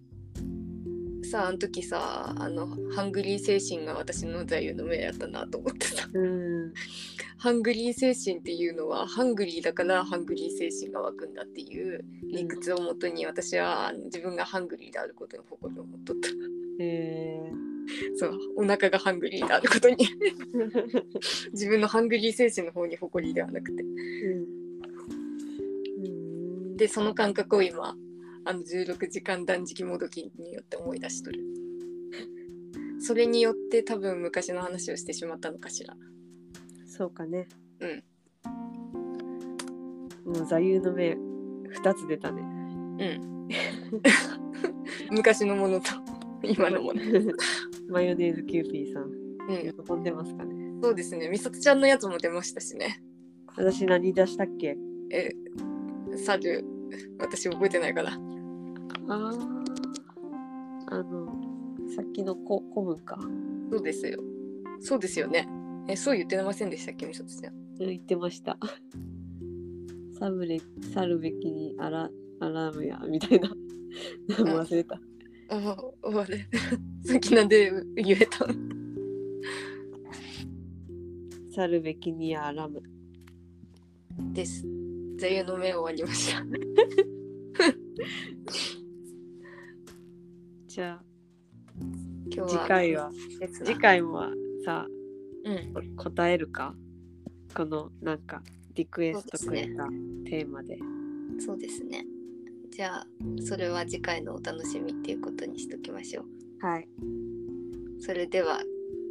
[1.22, 6.08] さああの時さあのハングリー精神が私の座右の銘やったなと思ってさ。
[6.12, 6.72] うん。
[7.36, 16.28] ハングリー精神っていうのはハングリーだからハングリー精神が湧くんだっていう理屈をもとに私は自分がハングリーであることに誇りを持っとった。
[16.80, 17.52] え
[18.16, 19.96] そうお腹がハングリーであることに。
[19.96, 20.08] ー
[21.52, 23.82] 自分のハングリー精神の方に誇りではなくて。
[23.82, 23.88] う
[26.00, 26.76] ん。
[26.76, 27.96] でその感覚を今
[28.46, 31.40] あの16時間断食もどきによって思い出しとる。
[33.00, 35.96] それによって多分昔の話をしてしまったのかしら。
[36.86, 37.48] そうかね。
[37.80, 38.04] うん。
[40.32, 42.40] もう座右の銘2つ出たね。
[42.42, 42.44] う
[43.18, 43.48] ん。
[45.10, 45.90] 昔のものと
[46.44, 47.00] 今のもの。
[47.90, 49.04] マヨネーズキューピーさん。
[49.04, 49.84] うん。
[49.84, 50.54] 喜んでますかね。
[50.80, 51.28] そうですね。
[51.28, 53.02] みさとちゃんのやつも出ましたしね。
[53.56, 54.78] 私何出したっけ？
[55.10, 55.32] え
[56.16, 56.64] 猿。
[57.18, 58.16] 私覚えてないから
[59.08, 59.32] あ
[60.88, 61.26] ああの
[61.94, 63.18] さっきのココムか。
[63.70, 64.22] そうですよ。
[64.80, 65.48] そうですよね。
[65.88, 67.54] えそう言ってませんでしたっけみさとちゃん。
[67.54, 68.58] うん言ってました。
[70.18, 70.60] サブレ
[70.94, 73.50] 去るべきにアラアラームやみたいな。
[74.28, 75.00] 忘れた。
[75.48, 76.48] あああれ
[77.04, 78.54] さっきなんで言えたの？
[81.54, 82.82] 去るべきにアラーム。
[84.32, 84.66] です。
[85.18, 86.42] 座右の銘終わりました
[90.76, 91.02] じゃあ
[92.30, 93.10] 今日は次回は
[93.64, 94.24] 次回も
[94.62, 94.86] さ
[95.46, 95.96] うん。
[95.96, 96.74] 答えるか？
[97.54, 98.42] このなんか
[98.74, 99.86] リクエストくれた
[100.26, 100.76] テーマで。
[101.38, 102.04] そうですね。
[102.70, 103.06] じゃあ
[103.42, 106.26] それは次回のお楽しみっていうことにしときましょう。
[106.66, 106.86] はい。
[107.98, 108.60] それでは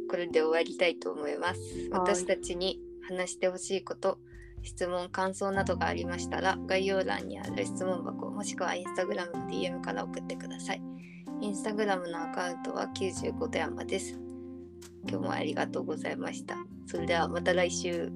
[0.08, 1.60] これで終わりたいと思います。
[1.90, 4.20] はい私たちに話してほしいこと
[4.62, 10.95] 質問感想などがありましたら概要欄にある質問箱もしくはインスタグラムの DM から送ってください
[11.40, 14.18] インスタグラムのアカウントは95度山です。
[15.08, 16.56] 今日もありがとうございました。
[16.86, 18.10] それではまた来週。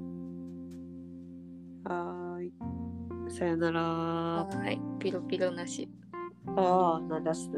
[1.84, 2.52] はーい。
[3.30, 3.80] さよなら。
[3.82, 4.80] はい。
[4.98, 5.88] ピロピロなし。
[6.56, 7.50] ああ鳴らす。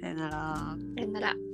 [0.00, 0.76] さよなら。
[0.96, 1.49] さよなら